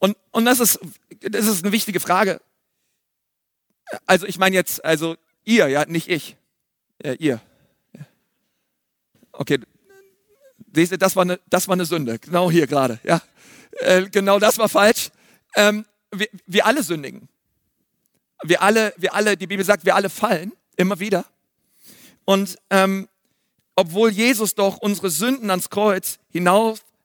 [0.00, 0.80] Und, und das, ist,
[1.20, 2.40] das ist eine wichtige Frage.
[4.06, 6.36] Also ich meine jetzt, also ihr, ja, nicht ich.
[6.98, 7.40] Äh, ihr.
[9.32, 9.60] Okay,
[10.72, 12.18] Seht das war eine, das war eine Sünde.
[12.18, 13.00] Genau hier gerade.
[13.02, 13.20] Ja,
[13.72, 15.10] äh, genau das war falsch.
[15.56, 17.28] Ähm, wir, wir alle sündigen.
[18.42, 21.24] Wir alle, wir alle, die Bibel sagt, wir alle fallen immer wieder.
[22.24, 23.08] Und ähm,
[23.74, 26.18] obwohl Jesus doch unsere Sünden ans Kreuz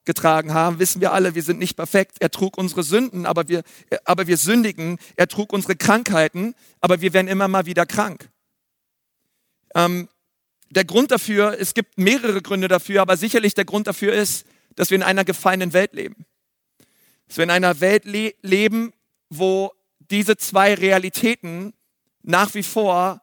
[0.06, 2.16] hinaufgetragen haben, wissen wir alle, wir sind nicht perfekt.
[2.20, 3.62] Er trug unsere Sünden, aber wir,
[4.04, 4.98] aber wir sündigen.
[5.16, 8.30] Er trug unsere Krankheiten, aber wir werden immer mal wieder krank.
[9.74, 10.08] Ähm,
[10.70, 14.90] der Grund dafür, es gibt mehrere Gründe dafür, aber sicherlich der Grund dafür ist, dass
[14.90, 16.26] wir in einer gefallenen Welt leben.
[17.28, 18.92] Dass wir in einer Welt le leben,
[19.28, 21.72] wo diese zwei Realitäten
[22.22, 23.22] nach wie vor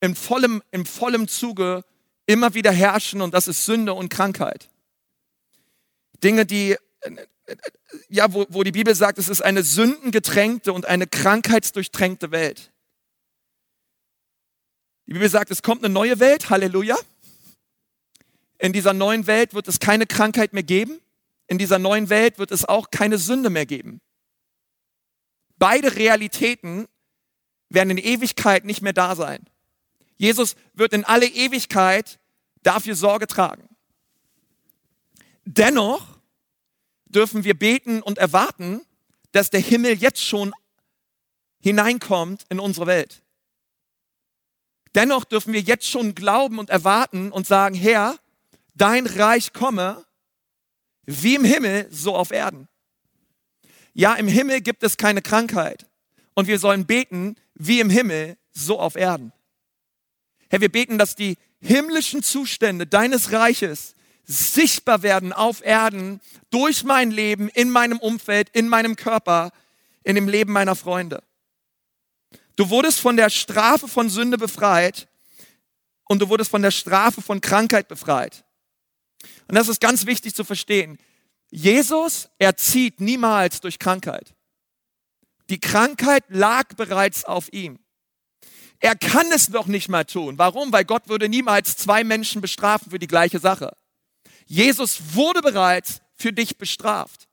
[0.00, 1.82] im vollem, im vollem Zuge
[2.26, 4.68] immer wieder herrschen und das ist Sünde und Krankheit.
[6.24, 6.76] Dinge, die
[8.08, 12.72] ja, wo, wo die Bibel sagt, es ist eine sündengetränkte und eine krankheitsdurchtränkte Welt.
[15.06, 16.96] Die Bibel sagt, es kommt eine neue Welt, Halleluja.
[18.58, 21.00] In dieser neuen Welt wird es keine Krankheit mehr geben.
[21.46, 24.00] In dieser neuen Welt wird es auch keine Sünde mehr geben.
[25.58, 26.86] Beide Realitäten
[27.68, 29.44] werden in Ewigkeit nicht mehr da sein.
[30.16, 32.18] Jesus wird in alle Ewigkeit
[32.62, 33.68] dafür Sorge tragen.
[35.44, 36.18] Dennoch
[37.06, 38.80] dürfen wir beten und erwarten,
[39.32, 40.52] dass der Himmel jetzt schon
[41.60, 43.22] hineinkommt in unsere Welt.
[44.94, 48.18] Dennoch dürfen wir jetzt schon glauben und erwarten und sagen, Herr,
[48.74, 50.04] dein Reich komme,
[51.04, 52.68] wie im Himmel, so auf Erden.
[53.92, 55.86] Ja, im Himmel gibt es keine Krankheit.
[56.34, 59.32] Und wir sollen beten, wie im Himmel, so auf Erden.
[60.48, 63.94] Herr, wir beten, dass die himmlischen Zustände deines Reiches
[64.26, 69.52] sichtbar werden auf Erden durch mein Leben, in meinem Umfeld, in meinem Körper,
[70.02, 71.22] in dem Leben meiner Freunde.
[72.56, 75.08] Du wurdest von der Strafe von Sünde befreit
[76.04, 78.44] und du wurdest von der Strafe von Krankheit befreit.
[79.48, 80.98] Und das ist ganz wichtig zu verstehen.
[81.50, 84.34] Jesus erzieht niemals durch Krankheit.
[85.50, 87.78] Die Krankheit lag bereits auf ihm.
[88.80, 90.38] Er kann es noch nicht mal tun.
[90.38, 90.72] Warum?
[90.72, 93.76] Weil Gott würde niemals zwei Menschen bestrafen für die gleiche Sache.
[94.46, 97.28] Jesus wurde bereits für dich bestraft.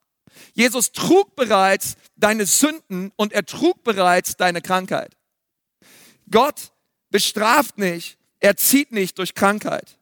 [0.54, 5.16] Jesus trug bereits deine Sünden und er trug bereits deine Krankheit.
[6.30, 6.72] Gott
[7.10, 9.98] bestraft nicht, er zieht nicht durch Krankheit.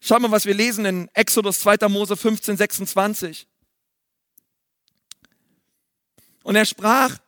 [0.00, 1.88] Schau mal, was wir lesen in Exodus 2.
[1.88, 3.46] Mose 15, 26.
[6.42, 7.18] Und er sprach,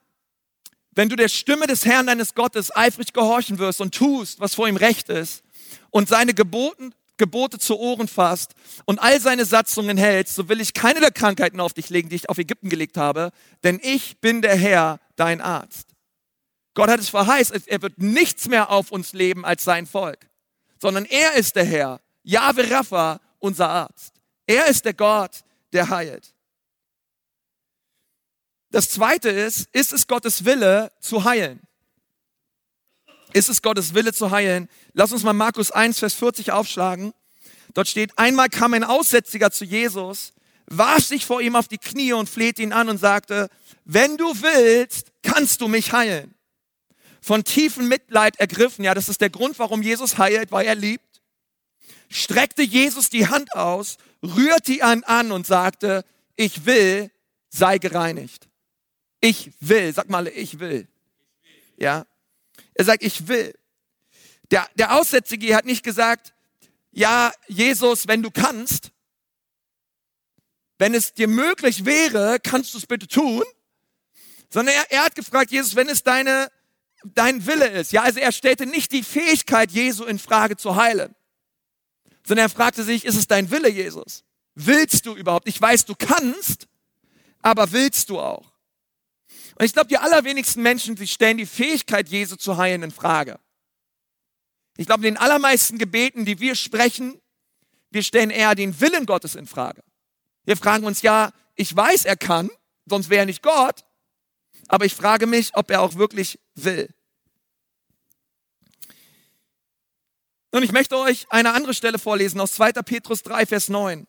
[0.93, 4.69] wenn du der Stimme des Herrn deines Gottes eifrig gehorchen wirst und tust, was vor
[4.69, 5.43] ihm recht ist,
[5.91, 10.75] und seine Geboten, Gebote zu Ohren fasst und all seine Satzungen hältst, so will ich
[10.75, 13.31] keine der Krankheiten auf dich legen, die ich auf Ägypten gelegt habe,
[13.63, 15.89] denn ich bin der Herr, dein Arzt.
[16.75, 20.31] Gott hat es verheißt, er wird nichts mehr auf uns leben als sein Volk,
[20.81, 24.15] sondern er ist der Herr, Jahwe Rapha, unser Arzt.
[24.47, 26.35] Er ist der Gott, der heilt.
[28.71, 31.61] Das zweite ist, ist es Gottes Wille zu heilen?
[33.33, 34.69] Ist es Gottes Wille zu heilen?
[34.93, 37.13] Lass uns mal Markus 1, Vers 40 aufschlagen.
[37.75, 40.33] Dort steht, einmal kam ein Aussätziger zu Jesus,
[40.67, 43.49] warf sich vor ihm auf die Knie und flehte ihn an und sagte,
[43.85, 46.35] wenn du willst, kannst du mich heilen.
[47.21, 51.23] Von tiefem Mitleid ergriffen, ja, das ist der Grund, warum Jesus heilt, weil er liebt,
[52.11, 56.05] streckte Jesus die Hand aus, rührte ihn an und sagte,
[56.37, 57.11] ich will,
[57.49, 58.49] sei gereinigt.
[59.21, 60.89] Ich will, sag mal, ich will.
[61.77, 62.07] Ja.
[62.75, 63.55] Er sagt, ich will.
[64.51, 66.35] Der, der Aussätzige hat nicht gesagt,
[66.91, 68.93] ja, Jesus, wenn du kannst,
[70.79, 73.45] wenn es dir möglich wäre, kannst du es bitte tun.
[74.51, 76.51] Sondern er, er hat gefragt, Jesus, wenn es deine,
[77.05, 77.93] dein Wille ist.
[77.93, 81.15] Ja, also er stellte nicht die Fähigkeit Jesu in Frage zu heilen.
[82.27, 84.25] Sondern er fragte sich, ist es dein Wille, Jesus?
[84.55, 85.49] Willst du überhaupt?
[85.49, 86.69] Ich weiß, du kannst,
[87.41, 88.52] aber willst du auch?
[89.59, 93.39] Und ich glaube, die allerwenigsten Menschen, sie stellen die Fähigkeit, Jesu zu heilen, in Frage.
[94.77, 97.21] Ich glaube, in den allermeisten Gebeten, die wir sprechen,
[97.91, 99.83] wir stellen eher den Willen Gottes in Frage.
[100.45, 102.51] Wir fragen uns ja, ich weiß, er kann,
[102.87, 103.85] sonst wäre er nicht Gott,
[104.69, 106.89] aber ich frage mich, ob er auch wirklich will.
[110.51, 112.73] Und ich möchte euch eine andere Stelle vorlesen aus 2.
[112.73, 114.07] Petrus 3, Vers 9.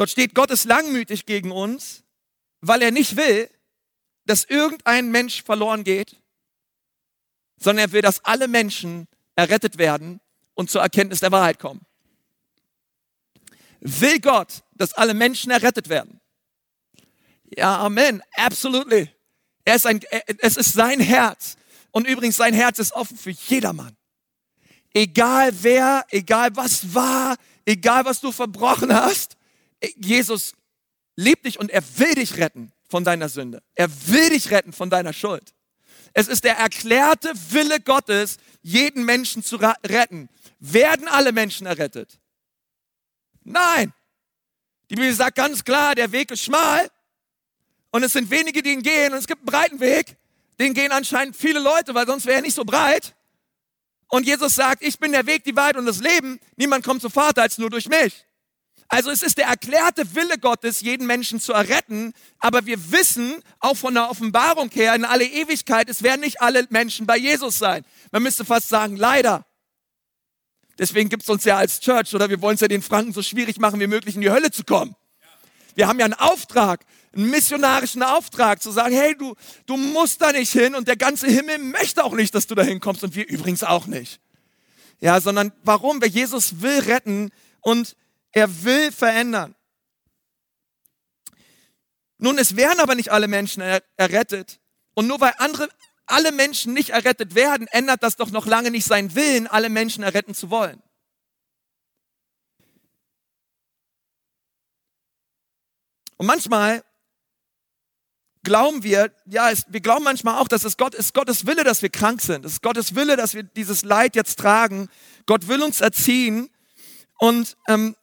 [0.00, 2.04] Dort steht, Gott ist langmütig gegen uns,
[2.62, 3.50] weil er nicht will,
[4.24, 6.16] dass irgendein Mensch verloren geht,
[7.58, 10.22] sondern er will, dass alle Menschen errettet werden
[10.54, 11.82] und zur Erkenntnis der Wahrheit kommen.
[13.80, 16.18] Will Gott, dass alle Menschen errettet werden?
[17.54, 18.22] Ja, Amen.
[18.36, 19.10] Absolutely.
[19.66, 20.00] Er ist ein,
[20.38, 21.58] es ist sein Herz.
[21.90, 23.94] Und übrigens, sein Herz ist offen für jedermann.
[24.94, 27.36] Egal wer, egal was war,
[27.66, 29.36] egal was du verbrochen hast,
[29.96, 30.54] Jesus
[31.16, 33.62] liebt dich und er will dich retten von deiner Sünde.
[33.74, 35.54] Er will dich retten von deiner Schuld.
[36.12, 40.28] Es ist der erklärte Wille Gottes, jeden Menschen zu retten.
[40.58, 42.18] Werden alle Menschen errettet?
[43.42, 43.92] Nein.
[44.90, 46.90] Die Bibel sagt ganz klar, der Weg ist schmal
[47.90, 50.16] und es sind wenige, die ihn gehen und es gibt einen breiten Weg.
[50.58, 53.14] Den gehen anscheinend viele Leute, weil sonst wäre er nicht so breit.
[54.08, 56.40] Und Jesus sagt, ich bin der Weg, die Wahrheit und das Leben.
[56.56, 58.26] Niemand kommt zum Vater als nur durch mich.
[58.92, 63.76] Also es ist der erklärte Wille Gottes, jeden Menschen zu erretten, aber wir wissen, auch
[63.76, 67.84] von der Offenbarung her, in alle Ewigkeit, es werden nicht alle Menschen bei Jesus sein.
[68.10, 69.46] Man müsste fast sagen, leider.
[70.76, 73.22] Deswegen gibt es uns ja als Church oder wir wollen es ja den Franken so
[73.22, 74.96] schwierig machen wie möglich in die Hölle zu kommen.
[75.76, 80.32] Wir haben ja einen Auftrag, einen missionarischen Auftrag zu sagen, hey, du, du musst da
[80.32, 83.28] nicht hin und der ganze Himmel möchte auch nicht, dass du da hinkommst und wir
[83.28, 84.20] übrigens auch nicht.
[84.98, 86.02] Ja, sondern warum?
[86.02, 87.94] Weil Jesus will retten und
[88.32, 89.54] er will verändern.
[92.18, 94.60] Nun, es werden aber nicht alle Menschen er errettet.
[94.94, 95.68] Und nur weil andere,
[96.06, 100.04] alle Menschen nicht errettet werden, ändert das doch noch lange nicht seinen Willen, alle Menschen
[100.04, 100.82] erretten zu wollen.
[106.18, 106.84] Und manchmal
[108.42, 111.80] glauben wir, ja, es, wir glauben manchmal auch, dass es Gott ist Gottes Wille, dass
[111.80, 112.44] wir krank sind.
[112.44, 114.90] Es ist Gottes Wille, dass wir dieses Leid jetzt tragen.
[115.24, 116.50] Gott will uns erziehen.
[117.18, 117.96] Und, ähm,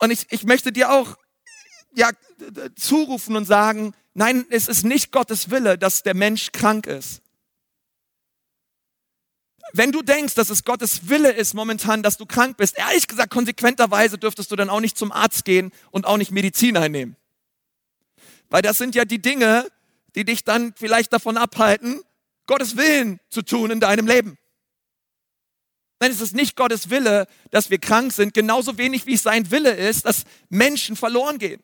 [0.00, 1.16] und ich, ich möchte dir auch
[1.94, 2.10] ja,
[2.74, 7.22] zurufen und sagen, nein, es ist nicht Gottes Wille, dass der Mensch krank ist.
[9.72, 13.30] Wenn du denkst, dass es Gottes Wille ist momentan, dass du krank bist, ehrlich gesagt,
[13.30, 17.16] konsequenterweise dürftest du dann auch nicht zum Arzt gehen und auch nicht Medizin einnehmen.
[18.48, 19.70] Weil das sind ja die Dinge,
[20.16, 22.00] die dich dann vielleicht davon abhalten,
[22.46, 24.38] Gottes Willen zu tun in deinem Leben.
[26.00, 29.50] Nein, es ist nicht Gottes Wille, dass wir krank sind, genauso wenig wie es sein
[29.50, 31.62] Wille ist, dass Menschen verloren gehen.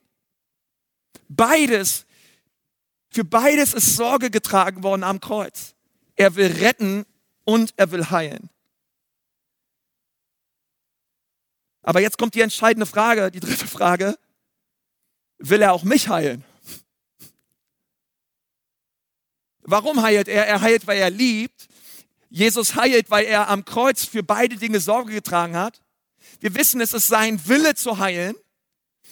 [1.28, 2.04] Beides,
[3.08, 5.74] für beides ist Sorge getragen worden am Kreuz.
[6.16, 7.06] Er will retten
[7.44, 8.50] und er will heilen.
[11.82, 14.18] Aber jetzt kommt die entscheidende Frage, die dritte Frage.
[15.38, 16.44] Will er auch mich heilen?
[19.62, 20.46] Warum heilt er?
[20.46, 21.68] Er heilt, weil er liebt.
[22.36, 25.80] Jesus heilt, weil er am Kreuz für beide Dinge Sorge getragen hat.
[26.38, 28.36] Wir wissen, es ist sein Wille zu heilen.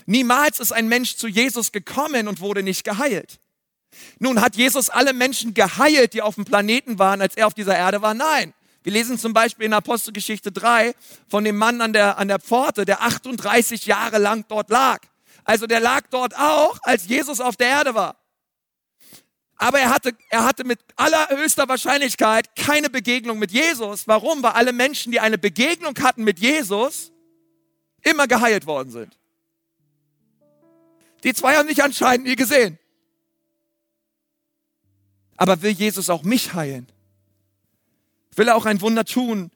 [0.05, 3.41] Niemals ist ein Mensch zu Jesus gekommen und wurde nicht geheilt.
[4.19, 7.75] Nun hat Jesus alle Menschen geheilt, die auf dem Planeten waren, als er auf dieser
[7.75, 8.13] Erde war?
[8.13, 8.53] Nein.
[8.83, 10.95] Wir lesen zum Beispiel in Apostelgeschichte 3
[11.27, 15.01] von dem Mann an der, an der Pforte, der 38 Jahre lang dort lag.
[15.45, 18.17] Also der lag dort auch, als Jesus auf der Erde war.
[19.65, 24.07] Aber er hatte, er hatte mit allerhöchster Wahrscheinlichkeit keine Begegnung mit Jesus.
[24.07, 24.43] Warum?
[24.43, 27.13] Weil alle Menschen, die eine Begegnung hatten mit Jesus,
[28.03, 29.19] immer geheilt worden sind.
[31.23, 32.79] Die zwei haben sich anscheinend nie gesehen.
[35.39, 36.87] Aber will Jesus auch mich heilen?
[38.37, 39.51] Will er auch ein Wunder tun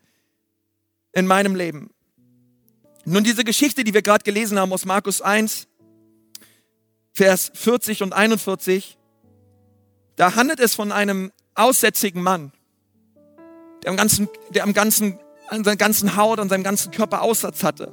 [1.12, 1.90] in meinem Leben?
[3.04, 5.68] Nun, diese Geschichte, die wir gerade gelesen haben aus Markus 1,
[7.12, 8.97] Vers 40 und 41,
[10.18, 12.52] da handelt es von einem aussätzigen Mann,
[13.82, 17.62] der am ganzen, der am ganzen, an seiner ganzen Haut, an seinem ganzen Körper Aussatz
[17.62, 17.92] hatte.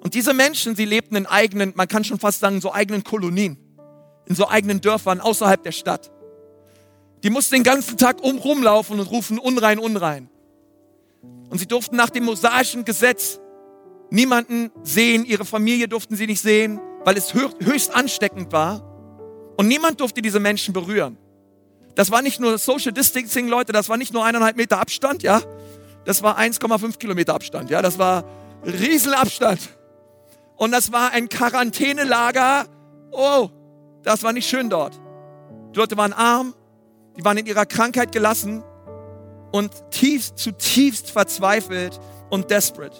[0.00, 3.56] Und diese Menschen, sie lebten in eigenen, man kann schon fast sagen, so eigenen Kolonien,
[4.26, 6.12] in so eigenen Dörfern außerhalb der Stadt.
[7.22, 10.28] Die mussten den ganzen Tag um rumlaufen und rufen unrein, unrein.
[11.48, 13.40] Und sie durften nach dem mosaischen Gesetz
[14.10, 18.91] niemanden sehen, ihre Familie durften sie nicht sehen, weil es höchst ansteckend war.
[19.62, 21.16] Und niemand durfte diese Menschen berühren.
[21.94, 25.40] Das war nicht nur Social Distancing, Leute, das war nicht nur eineinhalb Meter Abstand, ja.
[26.04, 27.80] Das war 1,5 Kilometer Abstand, ja.
[27.80, 28.24] Das war
[28.66, 29.60] Riesenabstand.
[30.56, 32.64] Und das war ein Quarantänelager.
[33.12, 33.50] Oh,
[34.02, 35.00] das war nicht schön dort.
[35.72, 36.56] Die Leute waren arm,
[37.16, 38.64] die waren in ihrer Krankheit gelassen
[39.52, 42.96] und tiefst, zutiefst verzweifelt und desperate.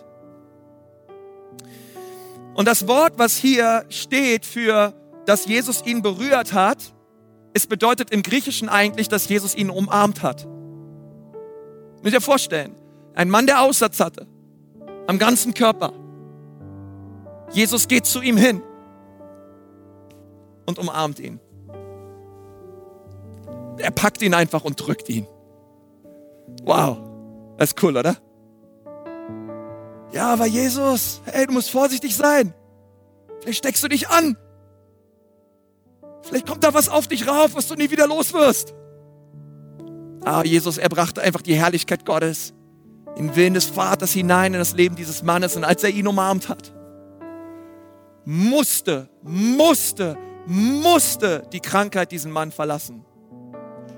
[2.55, 4.94] Und das Wort, was hier steht für,
[5.27, 6.95] dass Jesus ihn berührt hat,
[7.55, 10.47] es bedeutet im Griechischen eigentlich, dass Jesus ihn umarmt hat.
[12.03, 12.75] Müsst ihr vorstellen,
[13.15, 14.27] ein Mann, der Aussatz hatte,
[15.07, 15.93] am ganzen Körper.
[17.53, 18.63] Jesus geht zu ihm hin
[20.67, 21.41] und umarmt ihn.
[23.79, 25.27] Er packt ihn einfach und drückt ihn.
[26.65, 26.99] Wow,
[27.59, 28.17] das ist cool, oder?
[30.13, 32.55] Ja, aber Jesus, hey, du musst vorsichtig sein.
[33.41, 34.37] Vielleicht steckst du dich an.
[36.33, 38.73] Vielleicht kommt da was auf dich rauf, was du nie wieder los wirst.
[40.25, 42.55] Ah, Jesus, er brachte einfach die Herrlichkeit Gottes,
[43.18, 45.57] den Willen des Vaters hinein in das Leben dieses Mannes.
[45.57, 46.73] Und als er ihn umarmt hat,
[48.25, 50.16] musste, musste,
[50.47, 53.05] musste die Krankheit diesen Mann verlassen.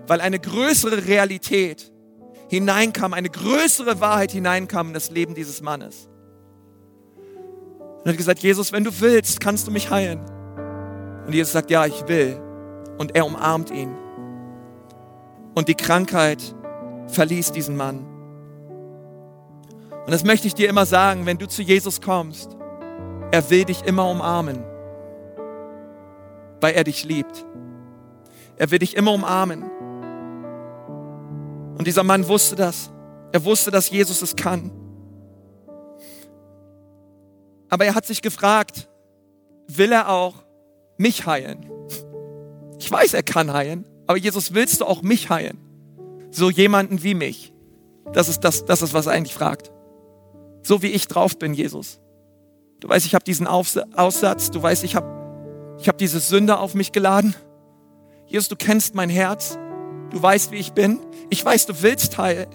[0.08, 1.92] Weil eine größere Realität
[2.48, 6.08] hineinkam, eine größere Wahrheit hineinkam in das Leben dieses Mannes.
[7.14, 10.33] Und er hat gesagt, Jesus, wenn du willst, kannst du mich heilen.
[11.26, 12.40] Und Jesus sagt, ja, ich will.
[12.98, 13.94] Und er umarmt ihn.
[15.54, 16.54] Und die Krankheit
[17.08, 18.06] verließ diesen Mann.
[20.04, 22.56] Und das möchte ich dir immer sagen, wenn du zu Jesus kommst,
[23.30, 24.62] er will dich immer umarmen,
[26.60, 27.44] weil er dich liebt.
[28.56, 29.64] Er will dich immer umarmen.
[31.78, 32.90] Und dieser Mann wusste das.
[33.32, 34.70] Er wusste, dass Jesus es kann.
[37.68, 38.88] Aber er hat sich gefragt,
[39.66, 40.43] will er auch
[40.96, 41.70] mich heilen?
[42.78, 45.58] Ich weiß, er kann heilen, aber Jesus, willst du auch mich heilen?
[46.30, 47.52] So jemanden wie mich.
[48.12, 49.72] Das ist das, das ist, was er eigentlich fragt.
[50.62, 52.00] So wie ich drauf bin, Jesus.
[52.80, 55.14] Du weißt, ich habe diesen Aussatz, du weißt, ich habe
[55.78, 57.34] ich hab diese Sünde auf mich geladen.
[58.26, 59.58] Jesus, du kennst mein Herz.
[60.10, 61.00] Du weißt, wie ich bin.
[61.30, 62.46] Ich weiß, du willst heilen.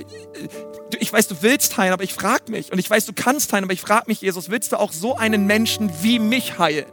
[1.00, 2.72] Ich weiß, du willst heilen, aber ich frage mich.
[2.72, 5.16] Und ich weiß, du kannst heilen, aber ich frage mich, Jesus, willst du auch so
[5.16, 6.86] einen Menschen wie mich heilen?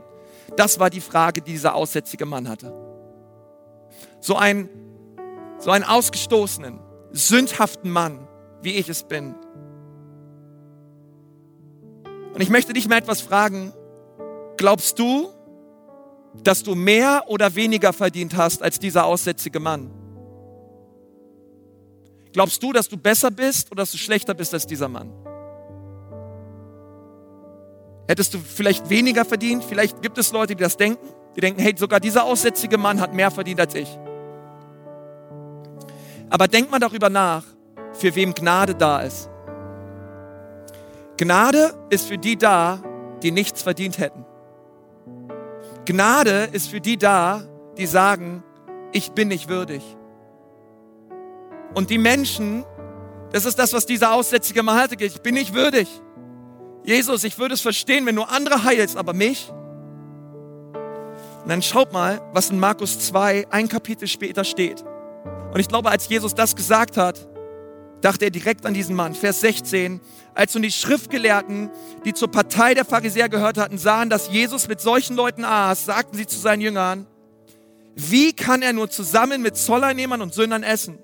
[0.55, 2.73] Das war die Frage, die dieser aussätzige Mann hatte.
[4.21, 4.69] So ein,
[5.59, 6.79] so einen ausgestoßenen,
[7.13, 8.29] sündhaften Mann,
[8.63, 9.35] wie ich es bin.
[12.35, 13.73] Und ich möchte dich mal etwas fragen.
[14.57, 15.29] Glaubst du,
[16.43, 19.91] dass du mehr oder weniger verdient hast als dieser aussätzige Mann?
[22.33, 25.11] Glaubst du, dass du besser bist oder dass du schlechter bist als dieser Mann?
[28.09, 29.65] Hättest du vielleicht weniger verdient?
[29.65, 31.07] Vielleicht gibt es Leute, die das denken.
[31.35, 33.99] Die denken, hey, sogar dieser aussätzige Mann hat mehr verdient als ich.
[36.31, 37.45] Aber denk mal darüber nach,
[37.93, 39.29] für wem Gnade da ist.
[41.17, 42.83] Gnade ist für die da,
[43.23, 44.25] die nichts verdient hätten.
[45.85, 47.43] Gnade ist für die da,
[47.77, 48.43] die sagen,
[48.93, 49.83] ich bin nicht würdig.
[51.75, 52.65] Und die Menschen,
[53.33, 55.89] das ist das, was dieser aussätzige Mann hatte, ich bin nicht würdig.
[56.87, 59.51] Jesus, ich würde es verstehen, wenn du andere heilst, aber mich?
[61.43, 64.85] Und dann schaut mal, was in Markus 2 ein Kapitel später steht.
[65.53, 67.27] Und ich glaube, als Jesus das gesagt hat,
[68.03, 69.17] dachte er direkt an diesen Mann.
[69.17, 70.01] Vers 16.
[70.35, 71.71] Als nun die Schriftgelehrten,
[72.05, 76.17] die zur Partei der Pharisäer gehört hatten, sahen, dass Jesus mit solchen Leuten aß, sagten
[76.17, 77.09] sie zu seinen Jüngern,
[77.97, 81.01] wie kann er nur zusammen mit Zolleinnehmern und Sündern essen?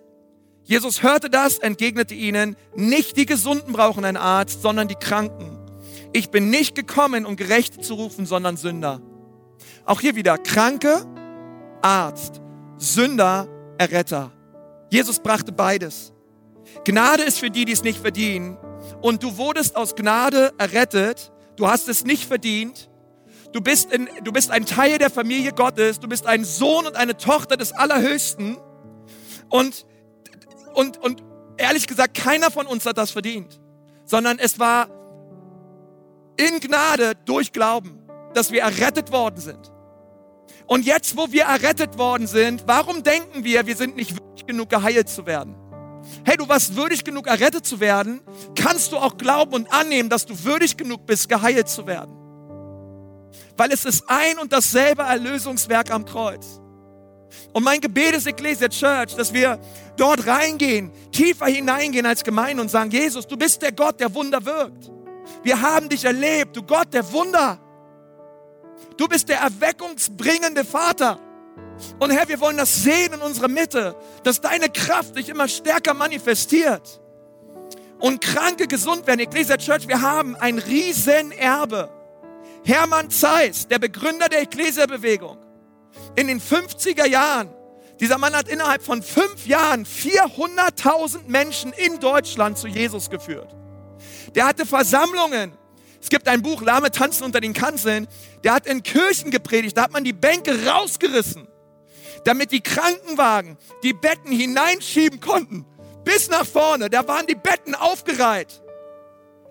[0.62, 5.61] Jesus hörte das, entgegnete ihnen, nicht die Gesunden brauchen einen Arzt, sondern die Kranken.
[6.12, 9.00] Ich bin nicht gekommen, um Gerechte zu rufen, sondern Sünder.
[9.84, 11.06] Auch hier wieder Kranke,
[11.80, 12.40] Arzt,
[12.76, 13.48] Sünder,
[13.78, 14.30] Erretter.
[14.90, 16.12] Jesus brachte beides.
[16.84, 18.58] Gnade ist für die, die es nicht verdienen.
[19.00, 21.32] Und du wurdest aus Gnade errettet.
[21.56, 22.90] Du hast es nicht verdient.
[23.52, 25.98] Du bist, in, du bist ein Teil der Familie Gottes.
[25.98, 28.58] Du bist ein Sohn und eine Tochter des Allerhöchsten.
[29.48, 29.86] Und,
[30.74, 31.22] und, und
[31.56, 33.60] ehrlich gesagt, keiner von uns hat das verdient.
[34.04, 34.88] Sondern es war
[36.36, 37.98] in Gnade durch Glauben,
[38.34, 39.72] dass wir errettet worden sind.
[40.66, 44.70] Und jetzt, wo wir errettet worden sind, warum denken wir, wir sind nicht würdig genug
[44.70, 45.54] geheilt zu werden?
[46.24, 48.20] Hey, du warst würdig genug errettet zu werden,
[48.54, 52.12] kannst du auch glauben und annehmen, dass du würdig genug bist, geheilt zu werden.
[53.56, 56.60] Weil es ist ein und dasselbe Erlösungswerk am Kreuz.
[57.52, 59.58] Und mein Gebet ist Ecclesia Church, dass wir
[59.96, 64.44] dort reingehen, tiefer hineingehen als Gemeinde und sagen, Jesus, du bist der Gott, der Wunder
[64.44, 64.90] wirkt.
[65.42, 67.58] Wir haben dich erlebt, du Gott der Wunder.
[68.96, 71.18] Du bist der erweckungsbringende Vater.
[71.98, 75.94] Und Herr, wir wollen das sehen in unserer Mitte, dass deine Kraft sich immer stärker
[75.94, 77.00] manifestiert.
[77.98, 79.20] Und Kranke gesund werden.
[79.20, 81.88] Ecclesia Church, wir haben ein Riesenerbe.
[82.64, 85.38] Hermann Zeiss, der Begründer der Ecclesia-Bewegung,
[86.14, 87.48] in den 50er Jahren,
[88.00, 93.54] dieser Mann hat innerhalb von fünf Jahren 400.000 Menschen in Deutschland zu Jesus geführt.
[94.34, 95.52] Der hatte Versammlungen
[96.02, 98.08] es gibt ein Buch, Lahme tanzen unter den Kanzeln.
[98.42, 99.76] Der hat in Kirchen gepredigt.
[99.76, 101.46] Da hat man die Bänke rausgerissen,
[102.24, 105.64] damit die Krankenwagen die Betten hineinschieben konnten.
[106.02, 106.90] Bis nach vorne.
[106.90, 108.60] Da waren die Betten aufgereiht.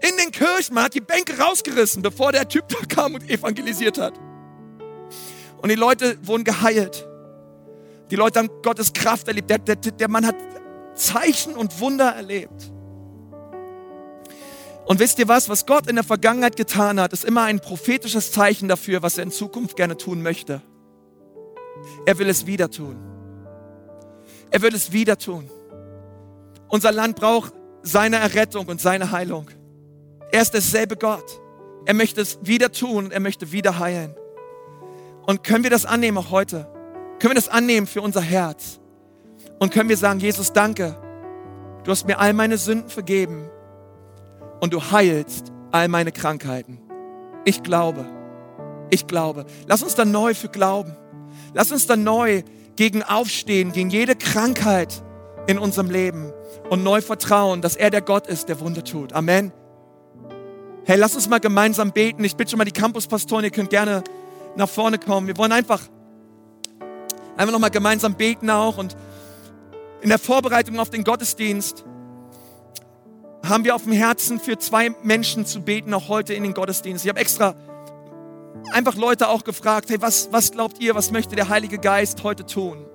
[0.02, 0.76] In den Kirchen.
[0.76, 4.14] Man hat die Bänke rausgerissen, bevor der Typ da kam und evangelisiert hat.
[5.62, 7.08] Und die Leute wurden geheilt.
[8.10, 9.50] Die Leute haben Gottes Kraft erlebt.
[9.50, 10.36] Der, der, der Mann hat
[10.96, 12.74] Zeichen und Wunder erlebt.
[14.86, 18.32] Und wisst ihr was, was Gott in der Vergangenheit getan hat, ist immer ein prophetisches
[18.32, 20.62] Zeichen dafür, was er in Zukunft gerne tun möchte.
[22.06, 22.98] Er will es wieder tun.
[24.50, 25.50] Er will es wieder tun.
[26.68, 27.54] Unser Land braucht
[27.84, 29.50] seine Errettung und seine Heilung.
[30.32, 31.40] Er ist derselbe Gott.
[31.86, 34.16] Er möchte es wieder tun und er möchte wieder heilen.
[35.26, 36.68] Und können wir das annehmen auch heute?
[37.20, 38.80] Können wir das annehmen für unser Herz?
[39.60, 40.98] Und können wir sagen, Jesus, danke.
[41.84, 43.50] Du hast mir all meine Sünden vergeben
[44.62, 46.80] und du heilst all meine Krankheiten.
[47.44, 48.06] Ich glaube.
[48.90, 49.46] Ich glaube.
[49.68, 50.96] Lass uns dann neu für glauben.
[51.54, 52.44] Lass uns dann neu
[52.78, 55.04] gegen aufstehen, gegen jede Krankheit
[55.48, 56.32] in unserem Leben
[56.70, 59.14] und neu vertrauen, dass er der Gott ist, der Wunder tut.
[59.14, 59.52] Amen.
[60.86, 62.24] Hey, lass uns mal gemeinsam beten.
[62.24, 64.04] Ich bitte schon mal die Campuspastoren, ihr könnt gerne
[64.56, 65.28] nach vorne kommen.
[65.28, 65.82] Wir wollen einfach,
[67.36, 68.96] einfach nochmal gemeinsam beten auch und
[70.02, 71.86] in der Vorbereitung auf den Gottesdienst
[73.44, 77.04] haben wir auf dem Herzen, für zwei Menschen zu beten, auch heute in den Gottesdienst.
[77.06, 77.56] Ich habe extra
[78.72, 82.46] einfach Leute auch gefragt, hey, was, was glaubt ihr, was möchte der Heilige Geist heute
[82.46, 82.86] tun?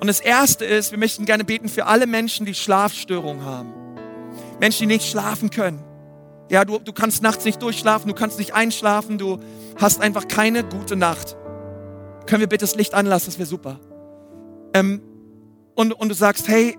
[0.00, 3.72] Und das Erste ist, wir möchten gerne beten für alle Menschen, die Schlafstörungen haben.
[4.60, 5.82] Menschen, die nicht schlafen können.
[6.50, 9.38] Ja, du, du kannst nachts nicht durchschlafen, du kannst nicht einschlafen, du
[9.80, 11.36] hast einfach keine gute Nacht.
[12.26, 13.80] Können wir bitte das Licht anlassen, das wäre super.
[14.74, 15.00] Ähm,
[15.74, 16.78] und, und du sagst, hey,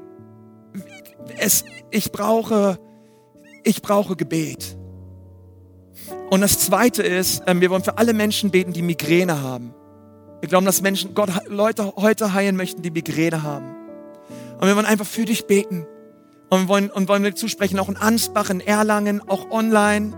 [1.37, 2.79] es, ich brauche,
[3.67, 4.77] ich brauche Gebet.
[6.29, 9.73] Und das zweite ist, ähm, wir wollen für alle Menschen beten, die Migräne haben.
[10.41, 13.75] Wir glauben, dass Menschen, Gott Leute heute heilen möchten, die Migräne haben.
[14.59, 15.85] Und wir wollen einfach für dich beten.
[16.49, 20.13] Und wir wollen, und wollen dir zusprechen, auch in Ansbach, in Erlangen, auch online.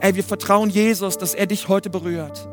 [0.00, 2.48] Ey, wir vertrauen Jesus, dass er dich heute berührt.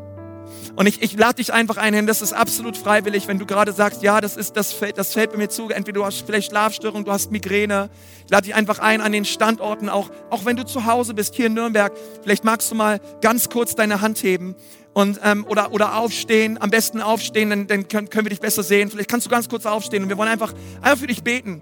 [0.76, 4.02] Und ich, ich lade dich einfach ein, das ist absolut freiwillig, wenn du gerade sagst,
[4.04, 7.06] ja, das, ist, das, fällt, das fällt bei mir zu, entweder du hast vielleicht Schlafstörungen,
[7.06, 7.90] du hast Migräne.
[8.26, 11.36] Ich lade dich einfach ein an den Standorten, auch, auch wenn du zu Hause bist,
[11.36, 11.92] hier in Nürnberg,
[12.24, 14.56] vielleicht magst du mal ganz kurz deine Hand heben
[14.94, 18.64] und, ähm, oder, oder aufstehen, am besten aufstehen, dann, dann können, können wir dich besser
[18.64, 18.90] sehen.
[18.90, 21.62] Vielleicht kannst du ganz kurz aufstehen und wir wollen einfach, einfach für dich beten.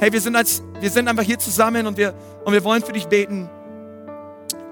[0.00, 2.14] Hey, wir sind, als, wir sind einfach hier zusammen und wir,
[2.44, 3.48] und wir wollen für dich beten.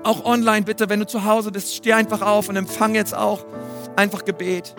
[0.04, 3.44] Auch online bitte, wenn du zu Hause bist, steh einfach auf und empfang jetzt auch
[3.96, 4.74] einfach Gebet.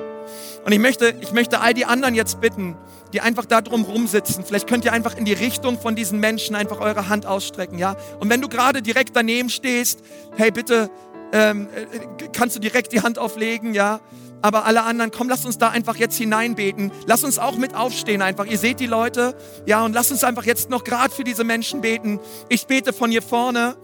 [0.65, 2.76] Und ich möchte, ich möchte all die anderen jetzt bitten,
[3.13, 4.43] die einfach da drum rumsitzen.
[4.43, 7.95] Vielleicht könnt ihr einfach in die Richtung von diesen Menschen einfach eure Hand ausstrecken, ja?
[8.19, 10.01] Und wenn du gerade direkt daneben stehst,
[10.36, 10.89] hey, bitte,
[11.32, 13.99] ähm, äh, kannst du direkt die Hand auflegen, ja?
[14.41, 16.91] Aber alle anderen, komm, lass uns da einfach jetzt hineinbeten.
[17.05, 18.45] Lass uns auch mit aufstehen einfach.
[18.45, 19.86] Ihr seht die Leute, ja?
[19.86, 22.19] Und lass uns einfach jetzt noch gerade für diese Menschen beten.
[22.49, 23.78] Ich bete von hier vorne.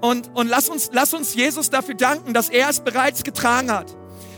[0.00, 3.96] Und, und lass, uns, lass uns Jesus dafür danken, dass er es bereits getragen hat.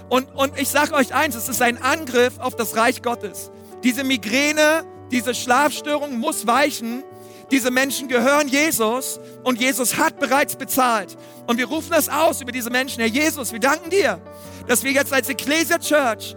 [0.08, 3.50] Und, und ich sage euch eins, es ist ein Angriff auf das Reich Gottes.
[3.82, 7.02] Diese Migräne, diese Schlafstörung muss weichen.
[7.50, 11.16] Diese Menschen gehören Jesus und Jesus hat bereits bezahlt.
[11.46, 13.00] Und wir rufen das aus über diese Menschen.
[13.00, 14.20] Herr Jesus, wir danken dir,
[14.66, 16.34] dass wir jetzt als Ecclesia Church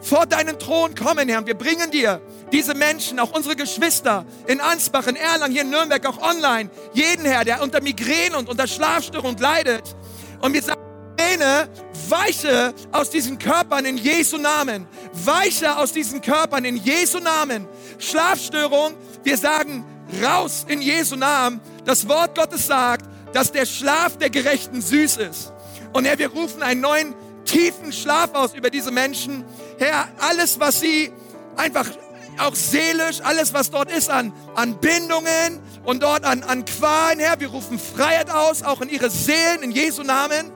[0.00, 1.46] vor deinen Thron kommen, Herr.
[1.46, 2.20] Wir bringen dir
[2.52, 7.24] diese Menschen, auch unsere Geschwister in Ansbach, in Erlangen, hier in Nürnberg, auch online, jeden
[7.24, 9.94] Herr, der unter Migräne und unter Schlafstörung leidet.
[10.40, 10.80] Und wir sagen,
[11.20, 11.68] Migräne,
[12.08, 14.86] weiche aus diesen Körpern in Jesu Namen.
[15.12, 17.66] Weiche aus diesen Körpern in Jesu Namen.
[17.98, 19.84] Schlafstörung, wir sagen
[20.22, 21.60] raus in Jesu Namen.
[21.84, 25.52] Das Wort Gottes sagt, dass der Schlaf der Gerechten süß ist.
[25.92, 29.44] Und Herr, wir rufen einen neuen tiefen Schlaf aus über diese Menschen.
[29.78, 31.12] Herr, alles, was sie
[31.56, 31.86] einfach
[32.38, 37.40] auch seelisch, alles, was dort ist an, an Bindungen und dort an, an Qualen, Herr,
[37.40, 40.50] wir rufen Freiheit aus, auch in ihre Seelen, in Jesu Namen.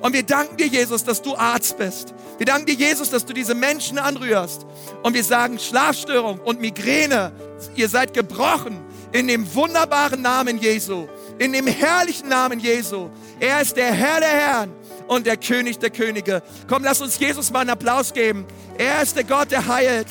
[0.00, 2.14] Und wir danken dir, Jesus, dass du Arzt bist.
[2.36, 4.64] Wir danken dir, Jesus, dass du diese Menschen anrührst.
[5.02, 7.32] Und wir sagen, Schlafstörung und Migräne,
[7.74, 8.80] ihr seid gebrochen
[9.12, 11.08] in dem wunderbaren Namen Jesu,
[11.38, 13.08] in dem herrlichen Namen Jesu.
[13.40, 14.72] Er ist der Herr der Herren
[15.08, 16.42] und der König der Könige.
[16.68, 18.46] Komm, lass uns Jesus mal einen Applaus geben.
[18.76, 20.06] Er ist der Gott, der heilt.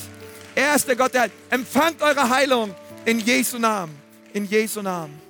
[0.58, 1.30] Er ist der Gott, der.
[1.51, 2.74] Empfangt eure Heilung
[3.05, 3.95] in Jesu Namen.
[4.34, 5.22] In Jesu Namen.